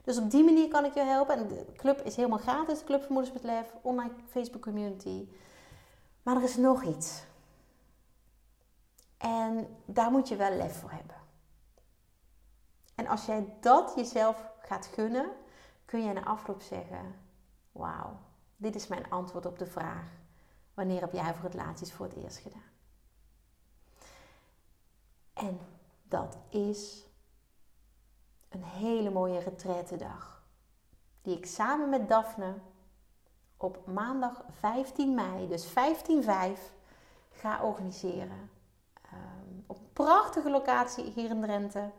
Dus 0.03 0.17
op 0.17 0.31
die 0.31 0.43
manier 0.43 0.67
kan 0.67 0.85
ik 0.85 0.93
je 0.93 1.03
helpen. 1.03 1.37
En 1.37 1.47
de 1.47 1.65
club 1.75 2.01
is 2.01 2.15
helemaal 2.15 2.37
gratis, 2.37 2.79
de 2.79 2.85
Club 2.85 3.01
van 3.01 3.13
Moeders 3.13 3.33
met 3.33 3.43
Lef, 3.43 3.73
online 3.81 4.11
Facebook 4.29 4.61
community. 4.61 5.27
Maar 6.23 6.35
er 6.35 6.43
is 6.43 6.57
nog 6.57 6.83
iets. 6.83 7.23
En 9.17 9.77
daar 9.85 10.11
moet 10.11 10.27
je 10.27 10.35
wel 10.35 10.51
lef 10.57 10.79
voor 10.79 10.91
hebben. 10.91 11.15
En 12.95 13.07
als 13.07 13.25
jij 13.25 13.57
dat 13.59 13.93
jezelf 13.95 14.51
gaat 14.59 14.85
gunnen, 14.85 15.29
kun 15.85 16.03
je 16.03 16.13
na 16.13 16.23
afloop 16.23 16.61
zeggen: 16.61 17.15
Wauw, 17.71 18.19
dit 18.57 18.75
is 18.75 18.87
mijn 18.87 19.09
antwoord 19.09 19.45
op 19.45 19.59
de 19.59 19.65
vraag: 19.65 20.07
wanneer 20.73 21.01
heb 21.01 21.13
jij 21.13 21.33
voor 21.33 21.43
het 21.43 21.53
laatst 21.53 21.81
iets 21.81 21.93
voor 21.93 22.05
het 22.05 22.15
eerst 22.15 22.37
gedaan? 22.37 22.72
En 25.33 25.59
dat 26.07 26.37
is 26.49 27.07
een 28.49 28.63
hele 28.63 29.09
mooie 29.09 29.39
retretendag. 29.39 30.43
Die 31.21 31.37
ik 31.37 31.45
samen 31.45 31.89
met 31.89 32.09
Daphne 32.09 32.53
op 33.57 33.87
maandag 33.87 34.43
15 34.51 35.13
mei, 35.13 35.47
dus 35.47 35.69
15-5, 35.69 35.73
ga 37.31 37.63
organiseren. 37.63 38.49
Um, 39.13 39.63
op 39.67 39.77
een 39.77 39.93
prachtige 39.93 40.49
locatie 40.49 41.11
hier 41.15 41.29
in 41.29 41.41
Drenthe. 41.41 41.91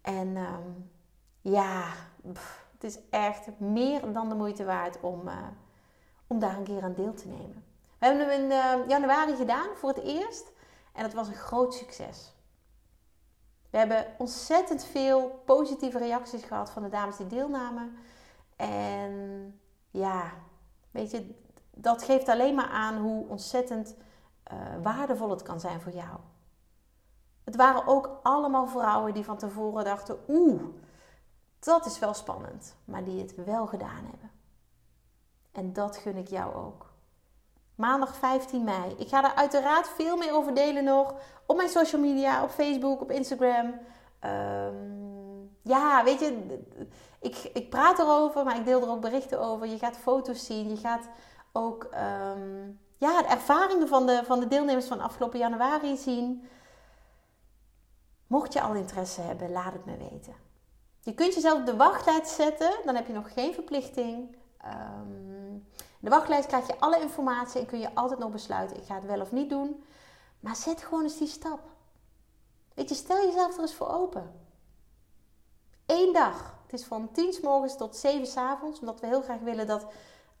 En 0.00 0.36
um, 0.36 0.90
ja, 1.40 1.92
het 2.72 2.84
is 2.84 2.98
echt 3.10 3.58
meer 3.58 4.12
dan 4.12 4.28
de 4.28 4.34
moeite 4.34 4.64
waard 4.64 5.00
om, 5.00 5.28
uh, 5.28 5.46
om 6.26 6.38
daar 6.38 6.56
een 6.56 6.64
keer 6.64 6.82
aan 6.82 6.94
deel 6.94 7.14
te 7.14 7.28
nemen. 7.28 7.64
We 7.98 8.06
hebben 8.06 8.28
hem 8.28 8.40
in 8.40 8.50
uh, 8.50 8.88
januari 8.88 9.36
gedaan 9.36 9.68
voor 9.76 9.88
het 9.88 10.02
eerst. 10.02 10.52
En 10.92 11.02
het 11.02 11.14
was 11.14 11.28
een 11.28 11.34
groot 11.34 11.74
succes. 11.74 12.32
We 13.70 13.78
hebben 13.78 14.06
ontzettend 14.18 14.84
veel 14.84 15.42
positieve 15.44 15.98
reacties 15.98 16.42
gehad 16.42 16.70
van 16.70 16.82
de 16.82 16.88
dames 16.88 17.16
die 17.16 17.26
deelnamen. 17.26 17.96
En 18.56 19.60
ja, 19.90 20.32
weet 20.90 21.10
je, 21.10 21.34
dat 21.70 22.02
geeft 22.02 22.28
alleen 22.28 22.54
maar 22.54 22.68
aan 22.68 22.96
hoe 22.96 23.28
ontzettend 23.28 23.96
uh, 24.52 24.58
waardevol 24.82 25.30
het 25.30 25.42
kan 25.42 25.60
zijn 25.60 25.80
voor 25.80 25.92
jou. 25.92 26.18
Het 27.44 27.56
waren 27.56 27.86
ook 27.86 28.18
allemaal 28.22 28.66
vrouwen 28.66 29.14
die 29.14 29.24
van 29.24 29.38
tevoren 29.38 29.84
dachten: 29.84 30.18
oeh, 30.28 30.62
dat 31.58 31.86
is 31.86 31.98
wel 31.98 32.14
spannend, 32.14 32.76
maar 32.84 33.04
die 33.04 33.20
het 33.20 33.44
wel 33.44 33.66
gedaan 33.66 34.04
hebben. 34.04 34.30
En 35.52 35.72
dat 35.72 35.96
gun 35.96 36.16
ik 36.16 36.28
jou 36.28 36.54
ook. 36.54 36.89
Maandag 37.80 38.16
15 38.16 38.64
mei. 38.64 38.94
Ik 38.98 39.08
ga 39.08 39.20
daar 39.20 39.34
uiteraard 39.34 39.88
veel 39.88 40.16
meer 40.16 40.32
over 40.32 40.54
delen 40.54 40.84
nog. 40.84 41.14
Op 41.46 41.56
mijn 41.56 41.68
social 41.68 42.00
media, 42.00 42.42
op 42.42 42.50
Facebook, 42.50 43.00
op 43.00 43.10
Instagram. 43.10 43.74
Ehm, 44.18 44.74
ja, 45.62 46.04
weet 46.04 46.20
je, 46.20 46.58
ik, 47.20 47.50
ik 47.52 47.70
praat 47.70 47.98
erover, 47.98 48.44
maar 48.44 48.56
ik 48.56 48.64
deel 48.64 48.82
er 48.82 48.88
ook 48.88 49.00
berichten 49.00 49.40
over. 49.40 49.66
Je 49.66 49.78
gaat 49.78 49.96
foto's 49.96 50.46
zien. 50.46 50.68
Je 50.68 50.76
gaat 50.76 51.08
ook 51.52 51.84
ehm, 51.84 52.68
ja, 52.96 53.22
de 53.22 53.28
ervaringen 53.28 53.88
van 53.88 54.06
de, 54.06 54.20
van 54.24 54.40
de 54.40 54.48
deelnemers 54.48 54.86
van 54.86 55.00
afgelopen 55.00 55.38
januari 55.38 55.96
zien. 55.96 56.48
Mocht 58.26 58.52
je 58.52 58.60
al 58.60 58.74
interesse 58.74 59.20
hebben, 59.20 59.52
laat 59.52 59.72
het 59.72 59.84
me 59.84 59.96
weten. 59.96 60.34
Je 61.00 61.14
kunt 61.14 61.34
jezelf 61.34 61.58
op 61.58 61.66
de 61.66 61.76
wachtlijst 61.76 62.30
zetten, 62.30 62.70
dan 62.84 62.94
heb 62.94 63.06
je 63.06 63.12
nog 63.12 63.32
geen 63.32 63.54
verplichting. 63.54 64.36
Um, 64.64 65.39
de 66.00 66.10
wachtlijst 66.10 66.46
krijg 66.46 66.66
je 66.66 66.80
alle 66.80 67.00
informatie 67.00 67.60
en 67.60 67.66
kun 67.66 67.78
je 67.78 67.94
altijd 67.94 68.18
nog 68.18 68.30
besluiten: 68.30 68.76
ik 68.76 68.84
ga 68.84 68.94
het 68.94 69.04
wel 69.04 69.20
of 69.20 69.32
niet 69.32 69.50
doen. 69.50 69.84
Maar 70.40 70.56
zet 70.56 70.82
gewoon 70.82 71.02
eens 71.02 71.18
die 71.18 71.28
stap. 71.28 71.60
Weet 72.74 72.88
je, 72.88 72.94
stel 72.94 73.26
jezelf 73.26 73.54
er 73.54 73.60
eens 73.60 73.74
voor 73.74 73.88
open. 73.88 74.32
Eén 75.86 76.12
dag. 76.12 76.58
Het 76.62 76.72
is 76.80 76.86
van 76.86 77.12
10 77.12 77.32
s 77.32 77.40
morgens 77.40 77.76
tot 77.76 77.96
7 77.96 78.26
s 78.26 78.36
avonds. 78.36 78.80
Omdat 78.80 79.00
we 79.00 79.06
heel 79.06 79.22
graag 79.22 79.40
willen 79.40 79.66
dat 79.66 79.86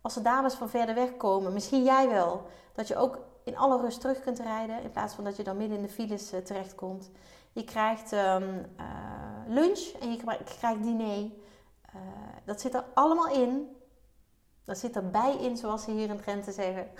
als 0.00 0.14
de 0.14 0.22
dames 0.22 0.54
van 0.54 0.68
verder 0.68 0.94
weg 0.94 1.16
komen, 1.16 1.52
misschien 1.52 1.84
jij 1.84 2.08
wel, 2.08 2.46
dat 2.72 2.88
je 2.88 2.96
ook 2.96 3.18
in 3.44 3.56
alle 3.56 3.80
rust 3.80 4.00
terug 4.00 4.20
kunt 4.20 4.38
rijden. 4.38 4.82
In 4.82 4.90
plaats 4.90 5.14
van 5.14 5.24
dat 5.24 5.36
je 5.36 5.42
dan 5.42 5.56
midden 5.56 5.76
in 5.76 5.82
de 5.82 5.88
files 5.88 6.32
uh, 6.32 6.40
terechtkomt. 6.40 7.10
Je 7.52 7.64
krijgt 7.64 8.12
um, 8.12 8.66
uh, 8.78 8.86
lunch 9.46 9.92
en 10.00 10.10
je 10.10 10.16
krijgt 10.44 10.82
diner. 10.82 11.22
Uh, 11.22 11.30
dat 12.44 12.60
zit 12.60 12.74
er 12.74 12.84
allemaal 12.94 13.28
in. 13.28 13.76
Dat 14.70 14.78
zit 14.78 14.96
erbij 14.96 15.36
in, 15.36 15.56
zoals 15.56 15.82
ze 15.82 15.90
hier 15.90 16.08
in 16.08 16.16
Drenthe 16.16 16.52
zeggen. 16.52 16.90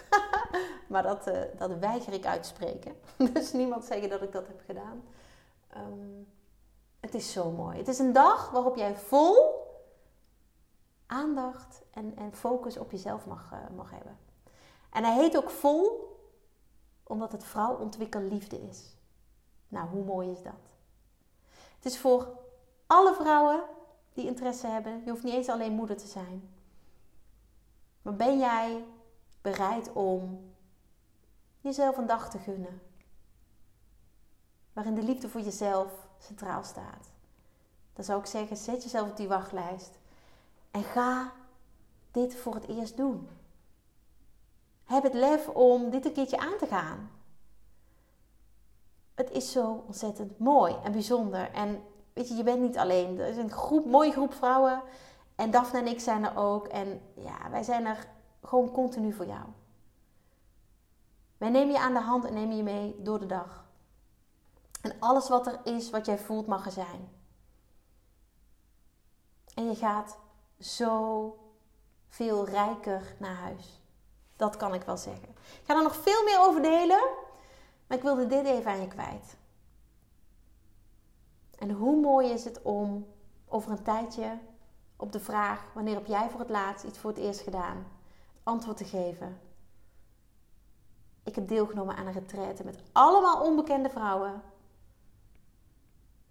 maar 0.88 1.02
dat, 1.02 1.28
uh, 1.28 1.40
dat 1.58 1.78
weiger 1.78 2.12
ik 2.12 2.26
uit 2.26 2.42
te 2.42 2.48
spreken. 2.48 2.96
dus 3.32 3.52
niemand 3.52 3.84
zeggen 3.84 4.08
dat 4.08 4.22
ik 4.22 4.32
dat 4.32 4.46
heb 4.46 4.62
gedaan. 4.66 5.02
Um, 5.76 6.28
het 7.00 7.14
is 7.14 7.32
zo 7.32 7.50
mooi. 7.50 7.78
Het 7.78 7.88
is 7.88 7.98
een 7.98 8.12
dag 8.12 8.50
waarop 8.50 8.76
jij 8.76 8.94
vol 8.96 9.34
aandacht 11.06 11.82
en, 11.90 12.16
en 12.16 12.34
focus 12.34 12.76
op 12.78 12.90
jezelf 12.90 13.26
mag, 13.26 13.50
uh, 13.52 13.76
mag 13.76 13.90
hebben. 13.90 14.18
En 14.92 15.04
hij 15.04 15.14
heet 15.14 15.36
ook 15.36 15.50
vol 15.50 16.08
omdat 17.02 17.32
het 17.32 17.44
vrouw 17.44 17.76
ontwikkel 17.76 18.20
liefde 18.20 18.60
is. 18.60 18.96
Nou, 19.68 19.88
hoe 19.88 20.04
mooi 20.04 20.30
is 20.30 20.42
dat? 20.42 20.70
Het 21.76 21.84
is 21.84 21.98
voor 21.98 22.28
alle 22.86 23.14
vrouwen 23.14 23.62
die 24.12 24.26
interesse 24.26 24.66
hebben. 24.66 25.02
Je 25.04 25.10
hoeft 25.10 25.22
niet 25.22 25.34
eens 25.34 25.48
alleen 25.48 25.72
moeder 25.72 25.96
te 25.96 26.06
zijn. 26.06 26.59
Maar 28.02 28.16
ben 28.16 28.38
jij 28.38 28.84
bereid 29.40 29.92
om 29.92 30.52
jezelf 31.60 31.96
een 31.96 32.06
dag 32.06 32.30
te 32.30 32.38
gunnen? 32.38 32.82
Waarin 34.72 34.94
de 34.94 35.02
liefde 35.02 35.28
voor 35.28 35.40
jezelf 35.40 36.08
centraal 36.18 36.64
staat. 36.64 37.12
Dan 37.92 38.04
zou 38.04 38.20
ik 38.20 38.26
zeggen, 38.26 38.56
zet 38.56 38.82
jezelf 38.82 39.10
op 39.10 39.16
die 39.16 39.28
wachtlijst. 39.28 39.98
En 40.70 40.82
ga 40.82 41.32
dit 42.10 42.36
voor 42.36 42.54
het 42.54 42.68
eerst 42.68 42.96
doen. 42.96 43.28
Heb 44.84 45.02
het 45.02 45.14
lef 45.14 45.48
om 45.48 45.90
dit 45.90 46.04
een 46.04 46.12
keertje 46.12 46.38
aan 46.38 46.58
te 46.58 46.66
gaan. 46.66 47.10
Het 49.14 49.30
is 49.30 49.52
zo 49.52 49.84
ontzettend 49.86 50.38
mooi 50.38 50.76
en 50.82 50.92
bijzonder. 50.92 51.50
En 51.52 51.82
weet 52.12 52.28
je, 52.28 52.34
je 52.34 52.42
bent 52.42 52.60
niet 52.60 52.78
alleen. 52.78 53.18
Er 53.18 53.28
is 53.28 53.36
een 53.36 53.50
groep, 53.50 53.86
mooie 53.86 54.12
groep 54.12 54.34
vrouwen. 54.34 54.82
En 55.40 55.50
Daphne 55.50 55.78
en 55.78 55.86
ik 55.86 56.00
zijn 56.00 56.24
er 56.24 56.36
ook. 56.36 56.66
En 56.66 57.00
ja, 57.14 57.50
wij 57.50 57.62
zijn 57.62 57.86
er 57.86 58.08
gewoon 58.42 58.70
continu 58.70 59.12
voor 59.12 59.26
jou. 59.26 59.44
Wij 61.38 61.50
nemen 61.50 61.72
je 61.72 61.80
aan 61.80 61.92
de 61.92 62.00
hand 62.00 62.24
en 62.24 62.34
nemen 62.34 62.56
je 62.56 62.62
mee 62.62 63.02
door 63.02 63.18
de 63.18 63.26
dag. 63.26 63.64
En 64.82 64.96
alles 64.98 65.28
wat 65.28 65.46
er 65.46 65.60
is, 65.64 65.90
wat 65.90 66.06
jij 66.06 66.18
voelt, 66.18 66.46
mag 66.46 66.66
er 66.66 66.72
zijn. 66.72 67.08
En 69.54 69.68
je 69.68 69.74
gaat 69.74 70.18
zo 70.58 71.38
veel 72.08 72.46
rijker 72.46 73.14
naar 73.18 73.36
huis. 73.36 73.82
Dat 74.36 74.56
kan 74.56 74.74
ik 74.74 74.82
wel 74.82 74.96
zeggen. 74.96 75.28
Ik 75.28 75.62
ga 75.64 75.76
er 75.76 75.82
nog 75.82 75.96
veel 75.96 76.24
meer 76.24 76.40
over 76.40 76.62
delen. 76.62 77.08
Maar 77.86 77.96
ik 77.96 78.02
wilde 78.02 78.26
dit 78.26 78.44
even 78.44 78.70
aan 78.70 78.80
je 78.80 78.88
kwijt. 78.88 79.36
En 81.58 81.70
hoe 81.70 82.00
mooi 82.00 82.28
is 82.28 82.44
het 82.44 82.62
om 82.62 83.06
over 83.48 83.70
een 83.70 83.82
tijdje 83.82 84.38
op 85.00 85.12
de 85.12 85.20
vraag: 85.20 85.64
wanneer 85.74 85.94
heb 85.94 86.06
jij 86.06 86.30
voor 86.30 86.40
het 86.40 86.48
laatst 86.48 86.84
iets 86.84 86.98
voor 86.98 87.10
het 87.10 87.18
eerst 87.18 87.40
gedaan? 87.40 87.86
Antwoord 88.42 88.76
te 88.76 88.84
geven. 88.84 89.40
Ik 91.22 91.34
heb 91.34 91.48
deelgenomen 91.48 91.96
aan 91.96 92.06
een 92.06 92.12
retraite 92.12 92.64
met 92.64 92.82
allemaal 92.92 93.42
onbekende 93.42 93.90
vrouwen. 93.90 94.42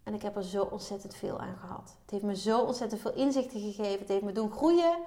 En 0.03 0.13
ik 0.13 0.21
heb 0.21 0.35
er 0.35 0.43
zo 0.43 0.63
ontzettend 0.63 1.15
veel 1.15 1.39
aan 1.39 1.57
gehad. 1.57 1.97
Het 2.01 2.11
heeft 2.11 2.23
me 2.23 2.35
zo 2.35 2.61
ontzettend 2.61 3.01
veel 3.01 3.13
inzichten 3.13 3.59
gegeven. 3.59 3.99
Het 3.99 4.07
heeft 4.07 4.23
me 4.23 4.31
doen 4.31 4.51
groeien. 4.51 4.97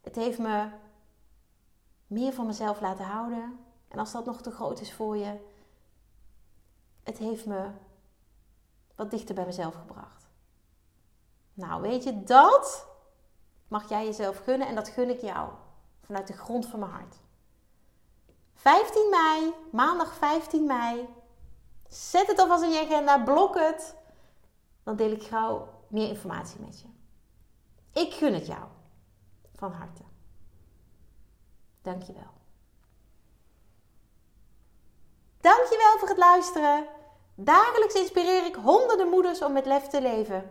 Het 0.00 0.16
heeft 0.16 0.38
me 0.38 0.68
meer 2.06 2.32
van 2.32 2.46
mezelf 2.46 2.80
laten 2.80 3.04
houden. 3.04 3.58
En 3.88 3.98
als 3.98 4.12
dat 4.12 4.24
nog 4.24 4.40
te 4.40 4.50
groot 4.50 4.80
is 4.80 4.92
voor 4.92 5.16
je, 5.16 5.36
het 7.02 7.18
heeft 7.18 7.46
me 7.46 7.70
wat 8.94 9.10
dichter 9.10 9.34
bij 9.34 9.46
mezelf 9.46 9.74
gebracht. 9.74 10.28
Nou, 11.54 11.82
weet 11.82 12.04
je, 12.04 12.22
dat 12.22 12.86
mag 13.68 13.88
jij 13.88 14.04
jezelf 14.04 14.38
gunnen 14.38 14.68
en 14.68 14.74
dat 14.74 14.88
gun 14.88 15.10
ik 15.10 15.20
jou 15.20 15.50
vanuit 16.02 16.26
de 16.26 16.36
grond 16.36 16.66
van 16.66 16.78
mijn 16.78 16.92
hart. 16.92 17.16
15 18.54 19.10
mei, 19.10 19.54
maandag 19.72 20.14
15 20.14 20.66
mei. 20.66 21.08
Zet 21.88 22.26
het 22.26 22.38
alvast 22.38 22.62
in 22.62 22.70
je 22.70 22.84
agenda, 22.84 23.22
blok 23.22 23.54
het. 23.54 23.94
Dan 24.82 24.96
deel 24.96 25.10
ik 25.10 25.22
gauw 25.22 25.68
meer 25.88 26.08
informatie 26.08 26.60
met 26.60 26.80
je. 26.80 26.86
Ik 28.00 28.14
gun 28.14 28.34
het 28.34 28.46
jou. 28.46 28.64
Van 29.54 29.72
harte. 29.72 30.02
Dankjewel. 31.82 32.34
Dankjewel 35.40 35.98
voor 35.98 36.08
het 36.08 36.18
luisteren. 36.18 36.86
Dagelijks 37.34 37.94
inspireer 37.94 38.44
ik 38.44 38.54
honderden 38.54 39.08
moeders 39.08 39.42
om 39.42 39.52
met 39.52 39.66
lef 39.66 39.86
te 39.86 40.02
leven. 40.02 40.50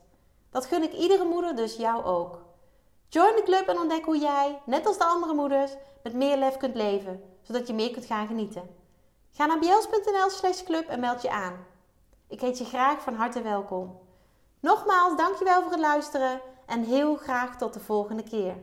Dat 0.51 0.65
gun 0.65 0.83
ik 0.83 0.93
iedere 0.93 1.23
moeder, 1.25 1.55
dus 1.55 1.75
jou 1.75 2.03
ook. 2.03 2.39
Join 3.07 3.35
de 3.35 3.43
club 3.43 3.67
en 3.67 3.79
ontdek 3.79 4.05
hoe 4.05 4.17
jij, 4.17 4.61
net 4.65 4.85
als 4.85 4.97
de 4.97 5.03
andere 5.03 5.33
moeders, 5.33 5.71
met 6.03 6.13
meer 6.13 6.37
lef 6.37 6.57
kunt 6.57 6.75
leven, 6.75 7.23
zodat 7.41 7.67
je 7.67 7.73
meer 7.73 7.91
kunt 7.91 8.05
gaan 8.05 8.27
genieten. 8.27 8.69
Ga 9.31 9.45
naar 9.45 9.59
bjels.nl 9.59 10.29
slash 10.29 10.63
club 10.63 10.87
en 10.87 10.99
meld 10.99 11.21
je 11.21 11.31
aan. 11.31 11.65
Ik 12.27 12.41
heet 12.41 12.57
je 12.57 12.65
graag 12.65 13.01
van 13.01 13.13
harte 13.13 13.41
welkom. 13.41 13.99
Nogmaals, 14.59 15.17
dankjewel 15.17 15.61
voor 15.61 15.71
het 15.71 15.79
luisteren 15.79 16.41
en 16.65 16.83
heel 16.83 17.15
graag 17.15 17.57
tot 17.57 17.73
de 17.73 17.79
volgende 17.79 18.23
keer. 18.23 18.55